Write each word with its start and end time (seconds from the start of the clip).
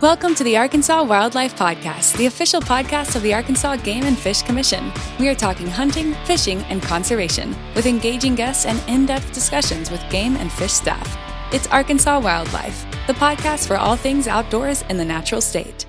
Welcome 0.00 0.36
to 0.36 0.44
the 0.44 0.56
Arkansas 0.56 1.02
Wildlife 1.02 1.56
Podcast, 1.56 2.16
the 2.18 2.26
official 2.26 2.60
podcast 2.60 3.16
of 3.16 3.22
the 3.22 3.34
Arkansas 3.34 3.74
Game 3.74 4.04
and 4.04 4.16
Fish 4.16 4.42
Commission. 4.42 4.92
We 5.18 5.28
are 5.28 5.34
talking 5.34 5.66
hunting, 5.66 6.14
fishing, 6.24 6.60
and 6.66 6.80
conservation 6.80 7.56
with 7.74 7.84
engaging 7.84 8.36
guests 8.36 8.64
and 8.64 8.80
in 8.88 9.06
depth 9.06 9.32
discussions 9.32 9.90
with 9.90 10.00
game 10.08 10.36
and 10.36 10.52
fish 10.52 10.70
staff. 10.70 11.18
It's 11.52 11.66
Arkansas 11.66 12.20
Wildlife, 12.20 12.86
the 13.08 13.12
podcast 13.14 13.66
for 13.66 13.76
all 13.76 13.96
things 13.96 14.28
outdoors 14.28 14.82
in 14.82 14.98
the 14.98 15.04
natural 15.04 15.40
state. 15.40 15.84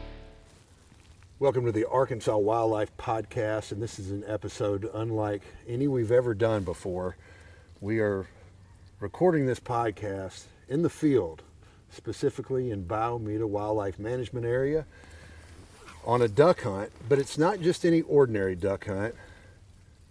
Welcome 1.37 1.65
to 1.65 1.71
the 1.71 1.85
Arkansas 1.85 2.35
Wildlife 2.35 2.97
Podcast, 2.97 3.71
and 3.73 3.79
this 3.79 3.99
is 3.99 4.09
an 4.09 4.23
episode 4.25 4.89
unlike 4.91 5.43
any 5.67 5.87
we've 5.87 6.11
ever 6.11 6.33
done 6.33 6.63
before. 6.63 7.15
We 7.79 7.99
are 7.99 8.25
recording 8.99 9.45
this 9.45 9.59
podcast 9.59 10.45
in 10.67 10.81
the 10.81 10.89
field 10.89 11.43
specifically 11.91 12.71
in 12.71 12.83
Bayou 12.83 13.19
Meto 13.19 13.47
Wildlife 13.47 13.99
Management 13.99 14.45
Area 14.45 14.85
on 16.05 16.21
a 16.21 16.27
duck 16.27 16.61
hunt, 16.61 16.91
but 17.07 17.19
it's 17.19 17.37
not 17.37 17.59
just 17.61 17.85
any 17.85 18.01
ordinary 18.01 18.55
duck 18.55 18.85
hunt. 18.87 19.15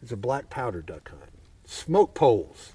It's 0.02 0.12
a 0.12 0.16
black 0.16 0.50
powder 0.50 0.82
duck 0.82 1.10
hunt. 1.10 1.30
Smoke 1.64 2.14
poles, 2.14 2.72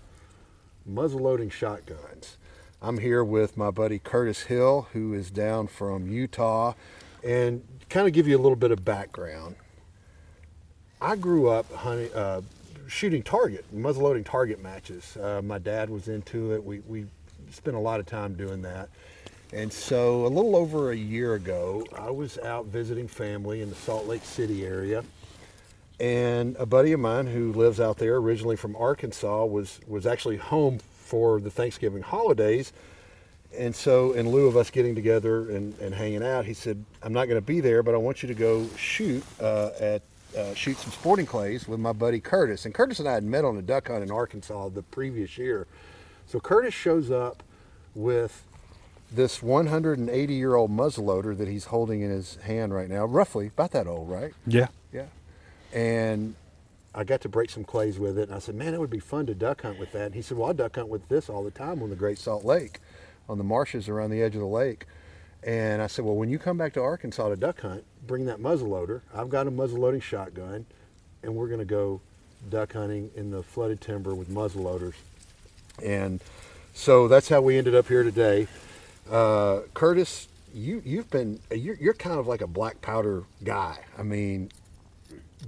muzzle-loading 0.85 1.49
shotguns. 1.49 2.37
I'm 2.81 2.97
here 2.97 3.23
with 3.23 3.55
my 3.55 3.71
buddy 3.71 3.97
Curtis 3.97 4.43
Hill, 4.43 4.87
who 4.93 5.13
is 5.13 5.31
down 5.31 5.67
from 5.67 6.09
Utah, 6.09 6.73
and 7.23 7.63
kind 7.89 8.07
of 8.07 8.13
give 8.13 8.27
you 8.27 8.37
a 8.37 8.41
little 8.41 8.57
bit 8.57 8.71
of 8.71 8.83
background. 8.83 9.55
I 10.99 11.15
grew 11.15 11.49
up 11.49 11.71
hunting, 11.71 12.13
uh, 12.13 12.41
shooting 12.87 13.23
target, 13.23 13.65
muzzle-loading 13.71 14.25
target 14.25 14.61
matches. 14.61 15.15
Uh, 15.17 15.41
my 15.41 15.59
dad 15.59 15.89
was 15.89 16.07
into 16.07 16.53
it. 16.53 16.63
We, 16.63 16.79
we 16.79 17.05
spent 17.53 17.75
a 17.75 17.79
lot 17.79 17.99
of 17.99 18.05
time 18.05 18.35
doing 18.35 18.61
that. 18.63 18.89
And 19.53 19.71
so 19.71 20.25
a 20.25 20.27
little 20.27 20.55
over 20.55 20.91
a 20.91 20.95
year 20.95 21.35
ago, 21.35 21.85
I 21.95 22.09
was 22.09 22.39
out 22.39 22.65
visiting 22.65 23.07
family 23.07 23.61
in 23.61 23.69
the 23.69 23.75
Salt 23.75 24.07
Lake 24.07 24.23
City 24.23 24.65
area. 24.65 25.03
And 25.99 26.55
a 26.57 26.65
buddy 26.65 26.91
of 26.91 26.99
mine 26.99 27.27
who 27.27 27.53
lives 27.53 27.79
out 27.79 27.97
there, 27.97 28.15
originally 28.15 28.55
from 28.55 28.75
Arkansas, 28.75 29.45
was, 29.45 29.79
was 29.87 30.07
actually 30.07 30.37
home 30.37 30.79
for 30.79 31.39
the 31.39 31.51
Thanksgiving 31.51 32.01
holidays. 32.01 32.73
And 33.55 33.75
so, 33.75 34.13
in 34.13 34.31
lieu 34.31 34.47
of 34.47 34.57
us 34.57 34.71
getting 34.71 34.95
together 34.95 35.51
and, 35.51 35.77
and 35.79 35.93
hanging 35.93 36.23
out, 36.23 36.45
he 36.45 36.55
said, 36.55 36.83
I'm 37.03 37.13
not 37.13 37.25
going 37.25 37.37
to 37.37 37.45
be 37.45 37.59
there, 37.59 37.83
but 37.83 37.93
I 37.93 37.97
want 37.97 38.23
you 38.23 38.27
to 38.27 38.33
go 38.33 38.67
shoot 38.75 39.23
uh, 39.39 39.69
at 39.79 40.01
uh, 40.35 40.53
shoot 40.55 40.77
some 40.77 40.91
sporting 40.91 41.27
clays 41.27 41.67
with 41.67 41.79
my 41.79 41.93
buddy 41.93 42.19
Curtis. 42.19 42.65
And 42.65 42.73
Curtis 42.73 42.99
and 42.99 43.07
I 43.07 43.13
had 43.13 43.23
met 43.23 43.45
on 43.45 43.55
a 43.57 43.61
duck 43.61 43.89
hunt 43.89 44.01
in 44.01 44.09
Arkansas 44.09 44.69
the 44.69 44.81
previous 44.81 45.37
year. 45.37 45.67
So 46.27 46.39
Curtis 46.39 46.73
shows 46.73 47.11
up 47.11 47.43
with 47.95 48.43
this 49.11 49.43
180 49.43 50.33
year 50.33 50.55
old 50.55 50.71
muzzleloader 50.71 51.37
that 51.37 51.47
he's 51.47 51.65
holding 51.65 52.01
in 52.01 52.09
his 52.09 52.35
hand 52.37 52.73
right 52.73 52.89
now, 52.89 53.05
roughly 53.05 53.47
about 53.47 53.71
that 53.71 53.87
old, 53.87 54.09
right? 54.09 54.33
Yeah. 54.47 54.67
Yeah. 54.91 55.05
And 55.73 56.35
I 56.95 57.03
got 57.03 57.21
to 57.21 57.29
break 57.29 57.49
some 57.49 57.63
clays 57.63 57.97
with 57.97 58.17
it, 58.17 58.29
and 58.29 58.35
I 58.35 58.39
said, 58.39 58.55
"Man, 58.55 58.73
it 58.73 58.79
would 58.79 58.89
be 58.89 58.99
fun 58.99 59.25
to 59.25 59.35
duck 59.35 59.63
hunt 59.63 59.79
with 59.79 59.91
that." 59.93 60.07
And 60.07 60.15
he 60.15 60.21
said, 60.21 60.37
"Well, 60.37 60.49
I 60.49 60.53
duck 60.53 60.75
hunt 60.75 60.89
with 60.89 61.07
this 61.09 61.29
all 61.29 61.43
the 61.43 61.51
time 61.51 61.81
on 61.81 61.89
the 61.89 61.95
Great 61.95 62.19
Salt 62.19 62.45
Lake, 62.45 62.79
on 63.27 63.37
the 63.39 63.43
marshes 63.43 63.89
around 63.89 64.11
the 64.11 64.21
edge 64.21 64.35
of 64.35 64.41
the 64.41 64.47
lake." 64.47 64.85
And 65.41 65.81
I 65.81 65.87
said, 65.87 66.05
"Well, 66.05 66.15
when 66.15 66.29
you 66.29 66.37
come 66.37 66.57
back 66.57 66.73
to 66.73 66.81
Arkansas 66.81 67.29
to 67.29 67.35
duck 67.35 67.61
hunt, 67.61 67.83
bring 68.05 68.25
that 68.25 68.39
muzzleloader. 68.39 69.01
I've 69.13 69.29
got 69.29 69.47
a 69.47 69.51
muzzleloading 69.51 70.01
shotgun, 70.01 70.67
and 71.23 71.35
we're 71.35 71.47
going 71.47 71.59
to 71.59 71.65
go 71.65 72.01
duck 72.49 72.73
hunting 72.73 73.09
in 73.15 73.31
the 73.31 73.41
flooded 73.41 73.81
timber 73.81 74.13
with 74.13 74.29
muzzleloaders." 74.29 74.93
And 75.81 76.21
so 76.73 77.07
that's 77.07 77.29
how 77.29 77.41
we 77.41 77.57
ended 77.57 77.75
up 77.75 77.87
here 77.87 78.03
today. 78.03 78.47
Uh, 79.09 79.61
Curtis, 79.73 80.27
you 80.53 80.81
you've 80.85 81.09
been 81.09 81.39
you're, 81.51 81.75
you're 81.75 81.93
kind 81.93 82.19
of 82.19 82.27
like 82.27 82.41
a 82.41 82.47
black 82.47 82.81
powder 82.81 83.23
guy. 83.43 83.79
I 83.97 84.03
mean, 84.03 84.49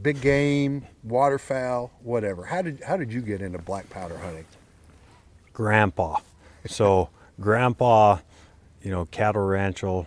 big 0.01 0.21
game, 0.21 0.85
waterfowl, 1.03 1.91
whatever. 2.01 2.45
How 2.45 2.61
did 2.61 2.81
how 2.81 2.97
did 2.97 3.11
you 3.11 3.21
get 3.21 3.41
into 3.41 3.59
black 3.59 3.89
powder 3.89 4.17
hunting? 4.17 4.45
Grandpa. 5.53 6.19
So 6.67 7.09
grandpa, 7.39 8.19
you 8.81 8.91
know, 8.91 9.05
cattle 9.05 9.45
rancher, 9.45 10.05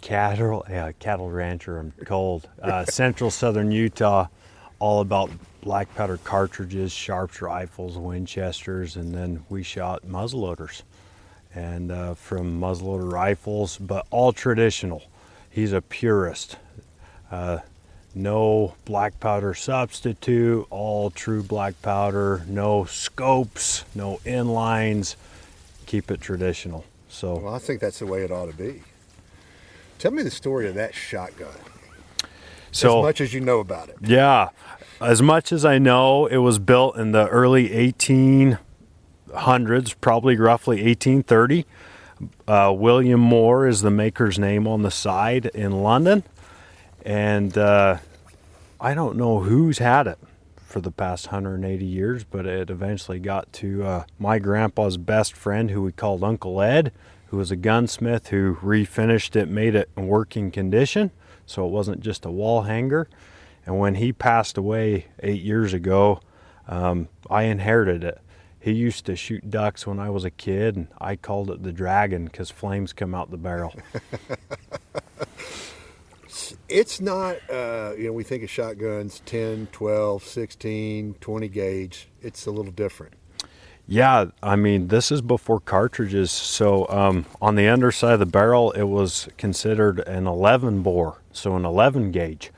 cattle 0.00 0.66
yeah, 0.68 0.92
cattle 0.98 1.30
rancher. 1.30 1.78
I'm 1.78 1.92
cold. 2.04 2.48
Uh, 2.62 2.84
Central 2.88 3.30
Southern 3.30 3.70
Utah, 3.70 4.26
all 4.78 5.00
about 5.00 5.30
black 5.68 5.94
powder 5.94 6.16
cartridges, 6.24 6.92
Sharps 6.92 7.42
rifles, 7.42 7.98
Winchesters, 7.98 8.96
and 8.96 9.14
then 9.14 9.44
we 9.50 9.62
shot 9.62 10.02
muzzleloaders 10.06 10.80
and 11.54 11.92
uh, 11.92 12.14
from 12.14 12.58
muzzleloader 12.58 13.12
rifles, 13.12 13.76
but 13.76 14.06
all 14.10 14.32
traditional. 14.32 15.02
He's 15.50 15.74
a 15.74 15.82
purist. 15.82 16.56
Uh, 17.30 17.58
no 18.14 18.76
black 18.86 19.20
powder 19.20 19.52
substitute, 19.52 20.66
all 20.70 21.10
true 21.10 21.42
black 21.42 21.82
powder, 21.82 22.46
no 22.48 22.86
scopes, 22.86 23.84
no 23.94 24.20
inlines. 24.24 25.16
Keep 25.84 26.10
it 26.10 26.22
traditional. 26.22 26.86
So, 27.10 27.40
well, 27.40 27.54
I 27.54 27.58
think 27.58 27.82
that's 27.82 27.98
the 27.98 28.06
way 28.06 28.22
it 28.22 28.30
ought 28.30 28.50
to 28.50 28.56
be. 28.56 28.84
Tell 29.98 30.12
me 30.12 30.22
the 30.22 30.30
story 30.30 30.66
of 30.66 30.76
that 30.76 30.94
shotgun. 30.94 31.52
So, 32.70 32.98
as 32.98 33.02
much 33.02 33.20
as 33.20 33.34
you 33.34 33.40
know 33.40 33.60
about 33.60 33.88
it. 33.88 33.96
Yeah, 34.00 34.50
as 35.00 35.22
much 35.22 35.52
as 35.52 35.64
I 35.64 35.78
know, 35.78 36.26
it 36.26 36.38
was 36.38 36.58
built 36.58 36.96
in 36.96 37.12
the 37.12 37.28
early 37.28 37.72
18 37.72 38.58
hundreds, 39.34 39.94
probably 39.94 40.36
roughly 40.36 40.76
1830. 40.76 41.66
Uh, 42.46 42.72
William 42.76 43.20
Moore 43.20 43.66
is 43.66 43.82
the 43.82 43.90
maker's 43.90 44.38
name 44.38 44.66
on 44.66 44.82
the 44.82 44.90
side 44.90 45.46
in 45.46 45.82
London, 45.82 46.24
and 47.04 47.56
uh, 47.56 47.98
I 48.80 48.94
don't 48.94 49.16
know 49.16 49.40
who's 49.40 49.78
had 49.78 50.06
it 50.06 50.18
for 50.56 50.80
the 50.80 50.90
past 50.90 51.26
180 51.28 51.84
years, 51.84 52.24
but 52.24 52.44
it 52.44 52.70
eventually 52.70 53.18
got 53.18 53.52
to 53.54 53.84
uh, 53.84 54.04
my 54.18 54.38
grandpa's 54.38 54.96
best 54.96 55.34
friend, 55.34 55.70
who 55.70 55.82
we 55.82 55.92
called 55.92 56.24
Uncle 56.24 56.60
Ed, 56.60 56.92
who 57.28 57.36
was 57.36 57.50
a 57.50 57.56
gunsmith 57.56 58.28
who 58.28 58.56
refinished 58.56 59.36
it, 59.36 59.48
made 59.48 59.74
it 59.74 59.88
in 59.96 60.08
working 60.08 60.50
condition, 60.50 61.10
so 61.50 61.66
it 61.66 61.70
wasn't 61.70 62.00
just 62.00 62.24
a 62.24 62.30
wall 62.30 62.62
hanger. 62.62 63.08
And 63.66 63.78
when 63.78 63.96
he 63.96 64.12
passed 64.12 64.56
away 64.56 65.06
eight 65.20 65.42
years 65.42 65.72
ago, 65.72 66.20
um, 66.66 67.08
I 67.28 67.44
inherited 67.44 68.04
it 68.04 68.20
he 68.60 68.72
used 68.72 69.06
to 69.06 69.16
shoot 69.16 69.50
ducks 69.50 69.86
when 69.86 69.98
I 69.98 70.10
was 70.10 70.24
a 70.24 70.30
kid, 70.30 70.76
and 70.76 70.88
I 70.98 71.16
called 71.16 71.50
it 71.50 71.62
the 71.62 71.72
dragon 71.72 72.24
because 72.24 72.50
flames 72.50 72.92
come 72.92 73.14
out 73.14 73.30
the 73.30 73.36
barrel. 73.36 73.74
it's 76.68 77.00
not, 77.00 77.36
uh, 77.50 77.92
you 77.96 78.08
know, 78.08 78.12
we 78.12 78.24
think 78.24 78.42
of 78.42 78.50
shotguns 78.50 79.22
10, 79.26 79.68
12, 79.70 80.22
16, 80.22 81.14
20 81.20 81.48
gauge. 81.48 82.08
It's 82.20 82.46
a 82.46 82.50
little 82.50 82.72
different. 82.72 83.14
Yeah, 83.88 84.26
I 84.42 84.56
mean, 84.56 84.88
this 84.88 85.10
is 85.10 85.22
before 85.22 85.60
cartridges. 85.60 86.30
So 86.30 86.86
um, 86.90 87.24
on 87.40 87.54
the 87.54 87.68
underside 87.68 88.12
of 88.14 88.18
the 88.20 88.26
barrel, 88.26 88.70
it 88.72 88.82
was 88.82 89.28
considered 89.38 90.00
an 90.00 90.26
11 90.26 90.82
bore, 90.82 91.18
so 91.32 91.56
an 91.56 91.64
11 91.64 92.12
gauge. 92.12 92.50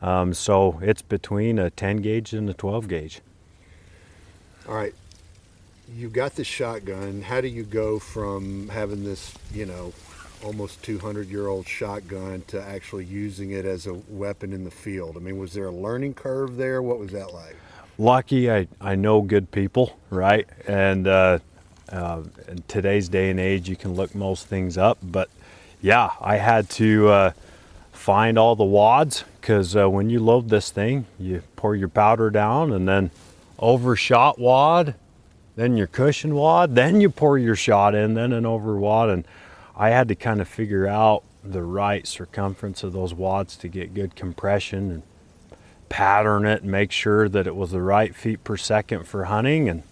Um, 0.00 0.32
so 0.32 0.80
it's 0.82 1.02
between 1.02 1.58
a 1.58 1.68
10 1.68 1.98
gauge 1.98 2.32
and 2.32 2.48
a 2.48 2.54
12 2.54 2.88
gauge. 2.88 3.20
All 4.66 4.74
right 4.74 4.94
you've 5.96 6.12
got 6.12 6.34
this 6.34 6.46
shotgun. 6.46 7.22
How 7.22 7.40
do 7.40 7.48
you 7.48 7.64
go 7.64 7.98
from 7.98 8.68
having 8.68 9.04
this, 9.04 9.34
you 9.52 9.66
know, 9.66 9.92
almost 10.44 10.82
200 10.82 11.28
year 11.28 11.48
old 11.48 11.66
shotgun 11.66 12.42
to 12.48 12.62
actually 12.62 13.04
using 13.04 13.50
it 13.50 13.64
as 13.64 13.86
a 13.86 13.94
weapon 14.08 14.52
in 14.52 14.64
the 14.64 14.70
field? 14.70 15.16
I 15.16 15.20
mean, 15.20 15.38
was 15.38 15.52
there 15.52 15.66
a 15.66 15.72
learning 15.72 16.14
curve 16.14 16.56
there? 16.56 16.82
What 16.82 16.98
was 16.98 17.12
that 17.12 17.32
like? 17.32 17.56
Lucky, 18.00 18.50
I, 18.50 18.66
I 18.80 18.94
know 18.94 19.20
good 19.20 19.50
people, 19.50 19.98
right? 20.08 20.48
And 20.66 21.06
uh, 21.06 21.38
uh, 21.92 22.22
in 22.48 22.64
today's 22.66 23.10
day 23.10 23.28
and 23.28 23.38
age, 23.38 23.68
you 23.68 23.76
can 23.76 23.92
look 23.92 24.14
most 24.14 24.46
things 24.46 24.78
up. 24.78 24.96
But 25.02 25.28
yeah, 25.82 26.10
I 26.18 26.36
had 26.36 26.70
to 26.70 27.08
uh, 27.08 27.32
find 27.92 28.38
all 28.38 28.56
the 28.56 28.64
wads 28.64 29.24
because 29.40 29.76
uh, 29.76 29.90
when 29.90 30.08
you 30.08 30.20
load 30.20 30.48
this 30.48 30.70
thing, 30.70 31.04
you 31.18 31.42
pour 31.56 31.76
your 31.76 31.88
powder 31.88 32.30
down 32.30 32.72
and 32.72 32.88
then 32.88 33.10
overshot 33.58 34.38
wad 34.38 34.94
then 35.56 35.76
your 35.76 35.86
cushion 35.86 36.34
wad, 36.34 36.74
then 36.74 37.02
you 37.02 37.10
pour 37.10 37.36
your 37.36 37.54
shot 37.54 37.94
in, 37.94 38.14
then 38.14 38.32
an 38.32 38.46
over 38.46 38.78
wad. 38.78 39.10
And 39.10 39.26
I 39.76 39.90
had 39.90 40.08
to 40.08 40.14
kind 40.14 40.40
of 40.40 40.48
figure 40.48 40.86
out 40.86 41.22
the 41.44 41.62
right 41.62 42.06
circumference 42.06 42.82
of 42.82 42.94
those 42.94 43.12
wads 43.12 43.56
to 43.56 43.68
get 43.68 43.92
good 43.92 44.16
compression 44.16 44.90
and 44.90 45.02
pattern 45.90 46.46
it 46.46 46.62
and 46.62 46.70
make 46.70 46.90
sure 46.90 47.28
that 47.28 47.46
it 47.46 47.54
was 47.54 47.72
the 47.72 47.82
right 47.82 48.14
feet 48.14 48.42
per 48.42 48.56
second 48.56 49.06
for 49.06 49.26
hunting. 49.26 49.68
And 49.68 49.82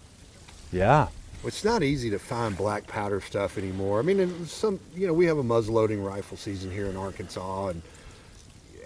yeah. 0.71 1.09
It's 1.43 1.63
not 1.63 1.83
easy 1.83 2.09
to 2.09 2.17
find 2.17 2.57
black 2.57 2.87
powder 2.87 3.21
stuff 3.21 3.57
anymore. 3.59 3.99
I 3.99 4.01
mean, 4.01 4.47
some, 4.47 4.79
you 4.95 5.05
know, 5.05 5.13
we 5.13 5.25
have 5.27 5.37
a 5.37 5.43
muzzleloading 5.43 6.03
rifle 6.03 6.35
season 6.35 6.71
here 6.71 6.87
in 6.87 6.97
Arkansas. 6.97 7.67
And 7.67 7.81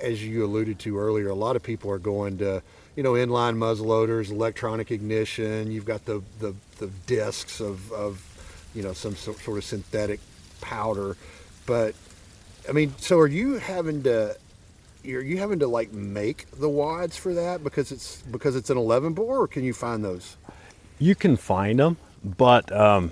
as 0.02 0.24
you 0.24 0.44
alluded 0.44 0.80
to 0.80 1.00
earlier, 1.00 1.30
a 1.30 1.36
lot 1.36 1.56
of 1.56 1.64
people 1.64 1.90
are 1.90 2.00
going 2.00 2.38
to, 2.40 2.62
you 2.96 3.04
know, 3.04 3.14
inline 3.14 3.56
muzzleloaders, 3.56 4.30
electronic 4.30 4.92
ignition. 4.92 5.72
You've 5.72 5.86
got 5.86 6.06
the, 6.06 6.22
the, 6.40 6.54
the 6.78 6.88
discs 7.08 7.60
of, 7.60 7.92
of, 7.92 8.22
you 8.76 8.84
know, 8.84 8.94
some 8.94 9.16
sort 9.16 9.48
of 9.48 9.64
synthetic 9.64 10.20
powder. 10.62 11.16
But 11.66 11.96
I 12.68 12.72
mean, 12.72 12.94
so 12.98 13.20
are 13.20 13.28
you 13.28 13.54
having 13.56 14.04
to? 14.04 14.36
Are 15.06 15.22
you 15.22 15.38
having 15.38 15.60
to 15.60 15.68
like 15.68 15.92
make 15.92 16.50
the 16.52 16.70
wads 16.70 17.18
for 17.18 17.34
that 17.34 17.64
because 17.64 17.92
it's 17.92 18.22
because 18.32 18.56
it's 18.56 18.70
an 18.70 18.78
11 18.78 19.14
bore, 19.14 19.40
or 19.40 19.48
can 19.48 19.64
you 19.64 19.74
find 19.74 20.04
those? 20.04 20.38
You 21.00 21.16
can 21.16 21.36
find 21.36 21.80
them, 21.80 21.98
but 22.24 22.72
um, 22.72 23.12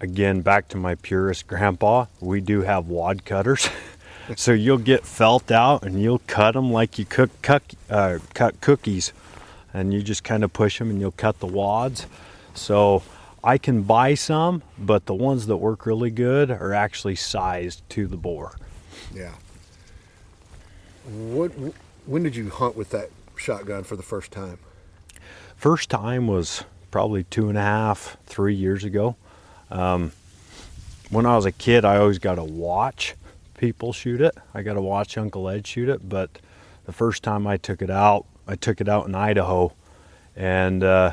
again, 0.00 0.42
back 0.42 0.68
to 0.68 0.76
my 0.76 0.94
purist 0.94 1.46
grandpa, 1.46 2.06
we 2.20 2.40
do 2.40 2.62
have 2.62 2.86
wad 2.86 3.24
cutters. 3.24 3.68
so 4.36 4.52
you'll 4.52 4.78
get 4.78 5.04
felt 5.04 5.50
out 5.50 5.82
and 5.82 6.00
you'll 6.00 6.22
cut 6.26 6.52
them 6.52 6.72
like 6.72 6.98
you 6.98 7.04
cook, 7.04 7.30
uh, 7.90 8.18
cut 8.34 8.60
cookies, 8.60 9.12
and 9.74 9.92
you 9.92 10.02
just 10.02 10.24
kind 10.24 10.44
of 10.44 10.52
push 10.52 10.78
them 10.78 10.90
and 10.90 11.00
you'll 11.00 11.10
cut 11.12 11.40
the 11.40 11.46
wads. 11.46 12.06
So 12.54 13.02
I 13.42 13.58
can 13.58 13.82
buy 13.82 14.14
some, 14.14 14.62
but 14.78 15.06
the 15.06 15.14
ones 15.14 15.46
that 15.46 15.56
work 15.56 15.86
really 15.86 16.10
good 16.10 16.50
are 16.50 16.72
actually 16.72 17.16
sized 17.16 17.88
to 17.90 18.06
the 18.06 18.16
bore. 18.16 18.56
Yeah. 19.14 19.32
What? 21.06 21.52
When 22.04 22.22
did 22.22 22.36
you 22.36 22.50
hunt 22.50 22.76
with 22.76 22.90
that 22.90 23.10
shotgun 23.36 23.84
for 23.84 23.96
the 23.96 24.02
first 24.02 24.32
time? 24.32 24.58
First 25.56 25.88
time 25.88 26.26
was 26.26 26.64
probably 26.90 27.24
two 27.24 27.48
and 27.48 27.56
a 27.56 27.62
half, 27.62 28.16
three 28.26 28.54
years 28.54 28.84
ago. 28.84 29.16
Um, 29.70 30.12
when 31.10 31.26
I 31.26 31.36
was 31.36 31.46
a 31.46 31.52
kid, 31.52 31.84
I 31.84 31.98
always 31.98 32.18
got 32.18 32.36
to 32.36 32.44
watch 32.44 33.14
people 33.56 33.92
shoot 33.92 34.20
it. 34.20 34.36
I 34.52 34.62
got 34.62 34.74
to 34.74 34.82
watch 34.82 35.16
Uncle 35.16 35.48
Ed 35.48 35.66
shoot 35.66 35.88
it. 35.88 36.08
But 36.08 36.30
the 36.84 36.92
first 36.92 37.22
time 37.22 37.46
I 37.46 37.56
took 37.56 37.82
it 37.82 37.90
out, 37.90 38.26
I 38.46 38.56
took 38.56 38.80
it 38.80 38.88
out 38.88 39.06
in 39.06 39.14
Idaho, 39.14 39.72
and 40.34 40.82
uh, 40.82 41.12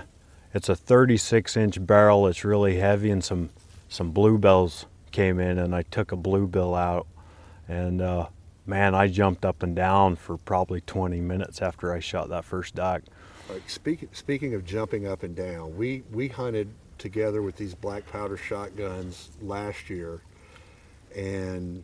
it's 0.54 0.70
a 0.70 0.76
36 0.76 1.56
inch 1.58 1.86
barrel. 1.86 2.28
It's 2.28 2.44
really 2.44 2.78
heavy, 2.78 3.12
and 3.12 3.24
some 3.24 3.50
some 3.90 4.12
bluebills 4.12 4.86
came 5.12 5.40
in, 5.40 5.60
and 5.60 5.76
I 5.76 5.84
took 5.84 6.12
a 6.12 6.16
bluebill 6.16 6.74
out, 6.74 7.08
and 7.68 8.02
uh, 8.02 8.28
man, 8.66 8.96
I 8.96 9.08
jumped 9.08 9.46
up 9.46 9.64
and 9.64 9.76
down 9.76 10.16
for 10.16 10.38
probably 10.38 10.82
20 10.82 11.20
minutes 11.22 11.62
after 11.62 11.94
I 11.94 12.00
shot 12.00 12.30
that 12.30 12.46
first 12.46 12.76
duck. 12.76 13.04
Like 13.50 13.70
speaking 13.70 14.10
speaking 14.14 14.54
of 14.54 14.64
jumping 14.66 15.06
up 15.06 15.24
and 15.24 15.36
down, 15.36 15.76
we 15.76 16.04
we 16.12 16.30
hunted 16.30 16.70
together 16.98 17.42
with 17.42 17.58
these 17.58 17.76
black 17.76 18.06
powder 18.10 18.38
shotguns 18.38 19.32
last 19.42 19.90
year, 19.90 20.22
and 21.14 21.84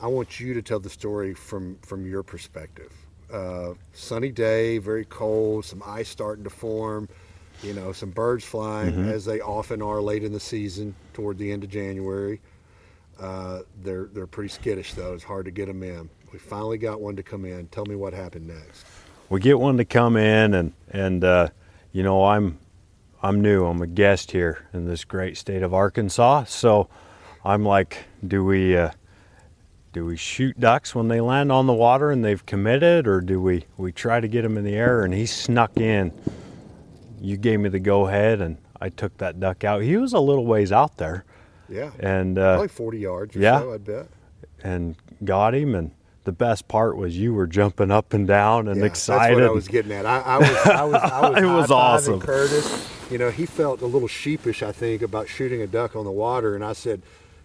I 0.00 0.06
want 0.06 0.38
you 0.38 0.54
to 0.54 0.62
tell 0.62 0.78
the 0.78 0.88
story 0.90 1.34
from 1.34 1.76
from 1.82 2.06
your 2.06 2.22
perspective. 2.22 2.92
Uh, 3.32 3.74
sunny 3.92 4.30
day, 4.30 4.78
very 4.78 5.04
cold, 5.04 5.64
some 5.64 5.82
ice 5.84 6.08
starting 6.08 6.44
to 6.44 6.50
form, 6.50 7.08
you 7.62 7.72
know, 7.72 7.92
some 7.92 8.10
birds 8.10 8.44
flying 8.44 8.92
Mm-hmm. 8.92 9.08
as 9.08 9.24
they 9.24 9.40
often 9.40 9.82
are 9.82 10.00
late 10.00 10.24
in 10.24 10.32
the 10.32 10.40
season, 10.40 10.94
toward 11.12 11.38
the 11.38 11.50
end 11.52 11.64
of 11.64 11.70
January. 11.70 12.40
Uh, 13.20 13.60
they're 13.82 14.06
they're 14.12 14.26
pretty 14.26 14.48
skittish 14.48 14.94
though. 14.94 15.12
It's 15.12 15.24
hard 15.24 15.44
to 15.44 15.50
get 15.50 15.66
them 15.66 15.82
in. 15.82 16.08
We 16.32 16.38
finally 16.38 16.78
got 16.78 17.00
one 17.00 17.16
to 17.16 17.22
come 17.22 17.44
in. 17.44 17.66
Tell 17.68 17.84
me 17.84 17.94
what 17.96 18.14
happened 18.14 18.46
next. 18.48 18.84
we 19.28 19.40
get 19.40 19.58
one 19.58 19.76
to 19.76 19.84
come 19.84 20.16
in 20.16 20.54
and 20.54 20.72
and 20.90 21.22
uh, 21.24 21.48
you 21.92 22.02
know 22.02 22.24
I'm 22.24 22.58
I'm 23.22 23.42
new 23.42 23.66
I'm 23.66 23.82
a 23.82 23.86
guest 23.86 24.30
here 24.32 24.66
in 24.72 24.86
this 24.86 25.04
great 25.04 25.36
state 25.36 25.62
of 25.62 25.74
Arkansas 25.74 26.44
so 26.44 26.88
I'm 27.44 27.64
like 27.64 28.04
do 28.26 28.44
we 28.44 28.76
uh, 28.76 28.90
do 29.92 30.04
we 30.06 30.16
shoot 30.16 30.58
ducks 30.58 30.94
when 30.94 31.08
they 31.08 31.20
land 31.20 31.52
on 31.52 31.66
the 31.66 31.72
water 31.74 32.10
and 32.10 32.24
they've 32.24 32.44
committed 32.46 33.06
or 33.06 33.20
do 33.20 33.40
we 33.40 33.66
we 33.76 33.92
try 33.92 34.20
to 34.20 34.28
get 34.28 34.42
them 34.42 34.56
in 34.56 34.64
the 34.64 34.74
air 34.74 35.02
and 35.04 35.12
he 35.12 35.26
snuck 35.26 35.76
in 35.78 36.12
you 37.20 37.36
gave 37.36 37.60
me 37.60 37.68
the 37.68 37.80
go 37.80 38.06
ahead 38.08 38.40
and 38.40 38.56
I 38.80 38.88
took 38.88 39.18
that 39.18 39.38
duck 39.40 39.62
out 39.64 39.82
he 39.82 39.96
was 39.96 40.12
a 40.14 40.20
little 40.20 40.46
ways 40.46 40.72
out 40.72 40.96
there 40.96 41.24
Yeah, 41.70 41.90
and 42.00 42.38
uh, 42.38 42.54
probably 42.54 42.68
40 42.68 42.98
yards 42.98 43.36
or 43.36 43.40
yeah. 43.40 43.60
so, 43.60 43.72
I 43.74 43.78
bet. 43.78 44.08
and 44.62 44.96
got 45.24 45.54
him 45.54 45.74
and 45.74 45.92
the 46.24 46.32
best 46.32 46.68
part 46.68 46.96
was 46.96 47.16
you 47.16 47.32
were 47.32 47.46
jumping 47.46 47.90
up 47.90 48.12
and 48.12 48.26
down 48.26 48.68
and 48.68 48.80
Yeah, 48.80 48.86
excited 48.86 49.38
That's 49.38 49.40
what 49.40 49.50
I 49.50 49.54
was 49.54 49.68
getting 49.68 49.92
at. 49.92 50.04
I, 50.04 50.20
I 50.20 50.38
was, 50.38 50.56
I 50.66 50.84
was, 50.84 50.94
I 51.12 51.28
was 51.30 51.42
It 51.42 51.46
was 51.46 51.70
awesome. 51.70 52.20
Curtis, 52.20 52.88
you 53.10 53.18
know, 53.18 53.30
he 53.30 53.46
felt 53.46 53.80
a 53.80 53.86
little 53.86 54.08
sheepish, 54.08 54.62
I 54.62 54.72
think, 54.72 55.02
about 55.02 55.28
shooting 55.28 55.62
a 55.62 55.66
duck 55.66 55.96
on 55.96 56.04
the 56.04 56.10
water, 56.10 56.54
and 56.54 56.64
I 56.64 56.74
said, 56.74 57.02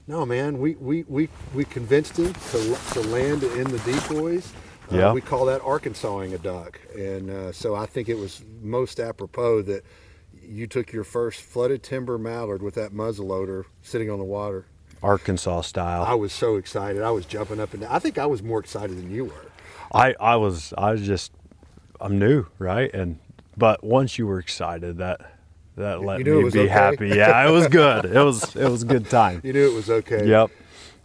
"No, 0.08 0.26
man, 0.26 0.60
we 0.60 0.76
we, 0.76 1.04
we, 1.08 1.30
we 1.54 1.66
convinced 1.66 2.18
him 2.18 2.34
to, 2.34 2.78
to 2.94 3.00
land 3.02 3.44
in 3.44 3.64
the 3.72 3.80
decoys. 3.80 4.52
Uh, 4.92 4.98
Yeah. 4.98 5.14
we 5.14 5.22
call 5.22 5.46
that 5.46 5.62
Arkansasing 5.62 6.34
a 6.34 6.38
duck, 6.38 6.80
and 6.96 7.30
uh, 7.32 7.52
so 7.52 7.74
I 7.76 7.86
think 7.88 8.10
it 8.10 8.18
was 8.18 8.44
most 8.62 9.00
apropos 9.00 9.64
that 9.64 9.84
you 10.48 10.68
took 10.68 10.92
your 10.92 11.04
first 11.04 11.42
flooded 11.42 11.84
timber 11.84 12.18
mallard 12.18 12.62
with 12.62 12.76
that 12.76 12.94
muzzleloader 12.94 13.66
sitting 13.82 14.10
on 14.10 14.20
the 14.20 14.26
water. 14.26 14.66
Arkansas 15.04 15.62
style 15.62 16.04
I 16.04 16.16
was 16.16 16.34
so 16.34 16.56
excited. 16.56 17.02
I 17.02 17.12
was 17.12 17.26
jumping 17.26 17.60
up 17.60 17.74
and 17.74 17.84
down. 17.84 17.92
I 17.92 18.00
think 18.00 18.18
I 18.18 18.26
was 18.26 18.42
more 18.42 18.60
excited 18.60 18.98
than 18.98 19.12
you 19.12 19.26
were. 19.26 19.52
I, 19.94 20.16
I 20.20 20.36
was 20.36 20.74
I 20.78 20.92
was 20.92 21.02
just 21.02 21.32
I'm 22.02 22.18
new, 22.20 22.48
right? 22.60 22.94
And 22.94 23.20
but 23.58 23.84
once 23.84 24.18
you 24.18 24.28
were 24.28 24.40
excited, 24.40 24.98
that 24.98 25.22
that 25.76 26.02
let 26.02 26.18
me 26.20 26.24
be 26.24 26.32
okay? 26.32 26.68
happy. 26.68 27.10
Yeah, 27.10 27.48
it 27.48 27.52
was 27.52 27.68
good. 27.68 28.06
It 28.06 28.24
was 28.24 28.56
it 28.56 28.70
was 28.70 28.84
a 28.84 28.86
good 28.86 29.10
time. 29.10 29.42
You 29.44 29.54
knew 29.54 29.70
it 29.70 29.74
was 29.74 29.90
okay. 29.90 30.28
Yep. 30.28 30.52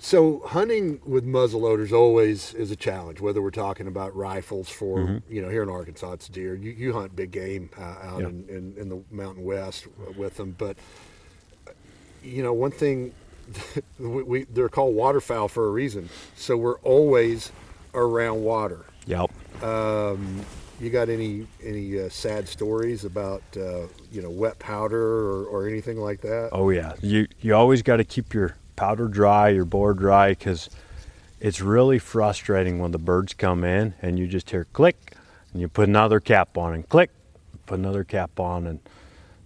So 0.02 0.40
hunting 0.46 0.98
with 1.04 1.26
muzzleloaders 1.26 1.92
always 1.92 2.54
is 2.54 2.70
a 2.70 2.76
challenge. 2.76 3.20
Whether 3.20 3.42
we're 3.42 3.50
talking 3.50 3.86
about 3.86 4.16
rifles 4.16 4.70
for 4.70 5.20
you 5.28 5.42
know 5.42 5.50
here 5.50 5.62
in 5.62 5.68
Arkansas 5.68 6.12
it's 6.12 6.26
deer. 6.28 6.54
You, 6.54 6.70
you 6.70 6.92
hunt 6.94 7.14
big 7.14 7.30
game 7.32 7.68
uh, 7.78 7.82
out 7.82 8.20
Yeah. 8.22 8.28
in, 8.28 8.46
in, 8.48 8.74
in 8.78 8.88
the 8.88 9.02
Mountain 9.10 9.44
West 9.44 9.86
with 10.16 10.38
them, 10.38 10.54
but 10.56 10.76
you 12.24 12.42
know 12.42 12.54
one 12.54 12.70
thing 12.70 13.12
we, 13.98 14.22
we 14.22 14.44
they're 14.44 14.70
called 14.70 14.94
waterfowl 14.94 15.48
for 15.48 15.66
a 15.66 15.70
reason. 15.70 16.08
So 16.34 16.56
we're 16.56 16.78
always 16.80 17.52
around 17.92 18.42
water. 18.42 18.86
Yep. 19.06 19.30
You 20.80 20.88
got 20.88 21.10
any 21.10 21.46
any 21.62 22.00
uh, 22.00 22.08
sad 22.08 22.48
stories 22.48 23.04
about 23.04 23.42
uh, 23.54 23.82
you 24.10 24.22
know 24.22 24.30
wet 24.30 24.58
powder 24.58 24.98
or, 24.98 25.44
or 25.44 25.68
anything 25.68 25.98
like 25.98 26.22
that? 26.22 26.48
Oh 26.52 26.70
yeah. 26.70 26.94
You 27.02 27.26
you 27.42 27.54
always 27.54 27.82
got 27.82 27.98
to 27.98 28.04
keep 28.04 28.32
your 28.32 28.56
powder 28.80 29.08
dry, 29.08 29.50
your 29.50 29.66
bore 29.66 29.92
dry, 29.92 30.30
because 30.30 30.70
it's 31.38 31.60
really 31.60 31.98
frustrating 31.98 32.78
when 32.78 32.92
the 32.92 32.98
birds 32.98 33.34
come 33.34 33.62
in 33.62 33.92
and 34.00 34.18
you 34.18 34.26
just 34.26 34.48
hear 34.48 34.66
click, 34.72 35.12
and 35.52 35.60
you 35.60 35.68
put 35.68 35.86
another 35.86 36.18
cap 36.18 36.56
on, 36.56 36.72
and 36.72 36.88
click, 36.88 37.10
put 37.66 37.78
another 37.78 38.04
cap 38.04 38.40
on, 38.40 38.66
and 38.66 38.80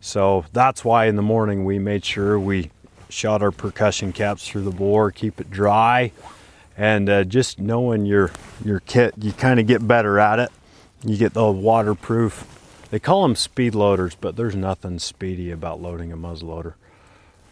so 0.00 0.44
that's 0.52 0.84
why 0.84 1.06
in 1.06 1.16
the 1.16 1.22
morning 1.22 1.64
we 1.64 1.81
made 1.81 2.04
sure 2.04 2.38
we 2.38 2.70
shot 3.08 3.42
our 3.42 3.50
percussion 3.50 4.12
caps 4.12 4.48
through 4.48 4.62
the 4.62 4.70
bore, 4.70 5.10
keep 5.10 5.40
it 5.40 5.50
dry, 5.50 6.12
and 6.76 7.10
uh, 7.10 7.25
just 7.25 7.58
knowing 7.58 8.06
your 8.06 8.30
your 8.64 8.78
kit, 8.78 9.14
you 9.18 9.32
kind 9.32 9.59
of 9.59 9.66
get 9.66 9.85
better 9.85 10.20
at 10.20 10.38
it. 10.38 10.50
You 11.04 11.16
get 11.16 11.32
the 11.32 11.50
waterproof. 11.50 12.87
They 12.92 13.00
call 13.00 13.23
them 13.23 13.35
speed 13.35 13.75
loaders, 13.75 14.14
but 14.14 14.37
there's 14.37 14.54
nothing 14.54 15.00
speedy 15.00 15.50
about 15.50 15.82
loading 15.82 16.12
a 16.12 16.16
muzzleloader. 16.16 16.75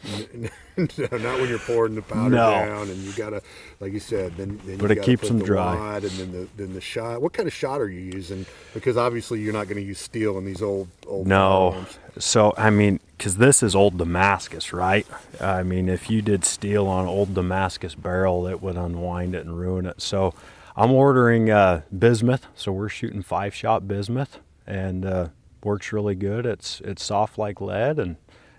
no, 0.77 0.87
not 1.19 1.39
when 1.41 1.49
you're 1.49 1.59
pouring 1.61 1.95
the 1.95 2.03
powder 2.03 2.31
No. 2.31 2.51
down, 2.51 2.89
and 2.89 2.97
you 2.99 3.13
gotta, 3.13 3.43
like 3.81 3.93
you 3.93 4.01
said, 4.01 4.37
then, 4.37 4.61
then 4.65 4.79
But 4.79 4.91
you 4.91 4.97
it 4.97 5.03
keeps 5.03 5.23
put 5.23 5.29
them 5.29 5.39
the 5.39 5.45
dry. 5.45 5.75
wad 5.77 6.03
and 6.05 6.11
then 6.13 6.33
the 6.33 6.49
then 6.57 6.73
the 6.75 6.81
shot. 6.81 7.23
What 7.23 7.33
kind 7.33 7.47
of 7.47 7.53
shot 7.53 7.81
are 7.81 7.89
you 7.89 8.01
using? 8.01 8.45
Because 8.75 8.97
obviously 8.97 9.41
you're 9.41 9.53
not 9.53 9.65
going 9.67 9.77
to 9.77 9.83
use 9.83 9.99
steel 10.01 10.39
in 10.39 10.45
these 10.45 10.61
old 10.63 10.89
old 11.07 11.27
No. 11.27 11.87
So, 12.19 12.53
I 12.59 12.71
mean, 12.71 13.01
because 13.17 13.37
this 13.37 13.63
is 13.63 13.75
old 13.77 13.97
Damascus, 13.99 14.73
right? 14.73 15.07
I 15.41 15.63
mean, 15.63 15.89
if 15.89 16.11
you 16.11 16.21
did 16.21 16.45
steel 16.45 16.87
on 16.89 17.07
old 17.07 17.35
Damascus 17.35 17.95
barrel, 17.95 18.47
it 18.49 18.61
would 18.61 18.77
unwind 18.77 19.35
it 19.35 19.47
and 19.47 19.59
ruin 19.59 19.87
it. 19.87 20.03
So, 20.03 20.35
I'm 20.77 20.91
ordering 20.91 21.51
uh, 21.51 21.83
bismuth. 21.97 22.47
So, 22.55 22.73
we're 22.73 22.89
shooting 22.89 23.23
five 23.23 23.55
shot 23.55 23.87
bismuth 23.87 24.41
and 24.67 25.05
uh, 25.07 25.29
works 25.63 25.93
really 25.93 26.15
good. 26.15 26.45
It's, 26.45 26.81
it's 26.85 27.05
soft 27.05 27.39
like 27.39 27.61
lead 27.61 27.99
and 27.99 28.17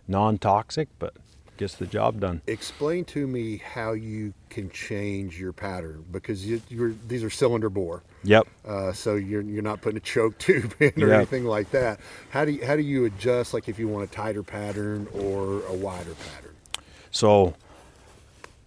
non 0.08 0.38
toxic, 0.38 0.90
but 1.00 1.14
gets 1.58 1.76
the 1.76 1.86
job 1.86 2.20
done. 2.20 2.42
Explain 2.48 3.06
to 3.06 3.28
me 3.28 3.58
how 3.58 3.92
you 3.94 4.34
can 4.50 4.70
change 4.70 5.40
your 5.40 5.54
pattern 5.54 6.04
because 6.12 6.46
you, 6.46 6.62
you're 6.70 6.94
these 7.08 7.24
are 7.24 7.30
cylinder 7.30 7.70
bore. 7.70 8.04
Yep. 8.24 8.48
Uh, 8.68 8.92
so 8.94 9.16
you're 9.16 9.42
you're 9.42 9.62
not 9.64 9.82
putting 9.82 9.98
a 9.98 10.02
choke 10.02 10.38
tube 10.40 10.74
in 10.80 11.04
or 11.04 11.08
Yeah. 11.08 11.18
anything 11.18 11.46
like 11.46 11.72
that. 11.72 12.00
How 12.30 12.46
do 12.46 12.52
you, 12.52 12.66
how 12.66 12.76
do 12.76 12.82
you 12.82 13.06
adjust? 13.06 13.54
Like 13.54 13.70
if 13.70 13.78
you 13.80 13.88
want 13.88 14.04
a 14.10 14.14
tighter 14.14 14.44
pattern 14.44 15.08
or 15.14 15.62
a 15.68 15.74
wider 15.74 16.16
pattern? 16.16 16.56
So, 17.12 17.54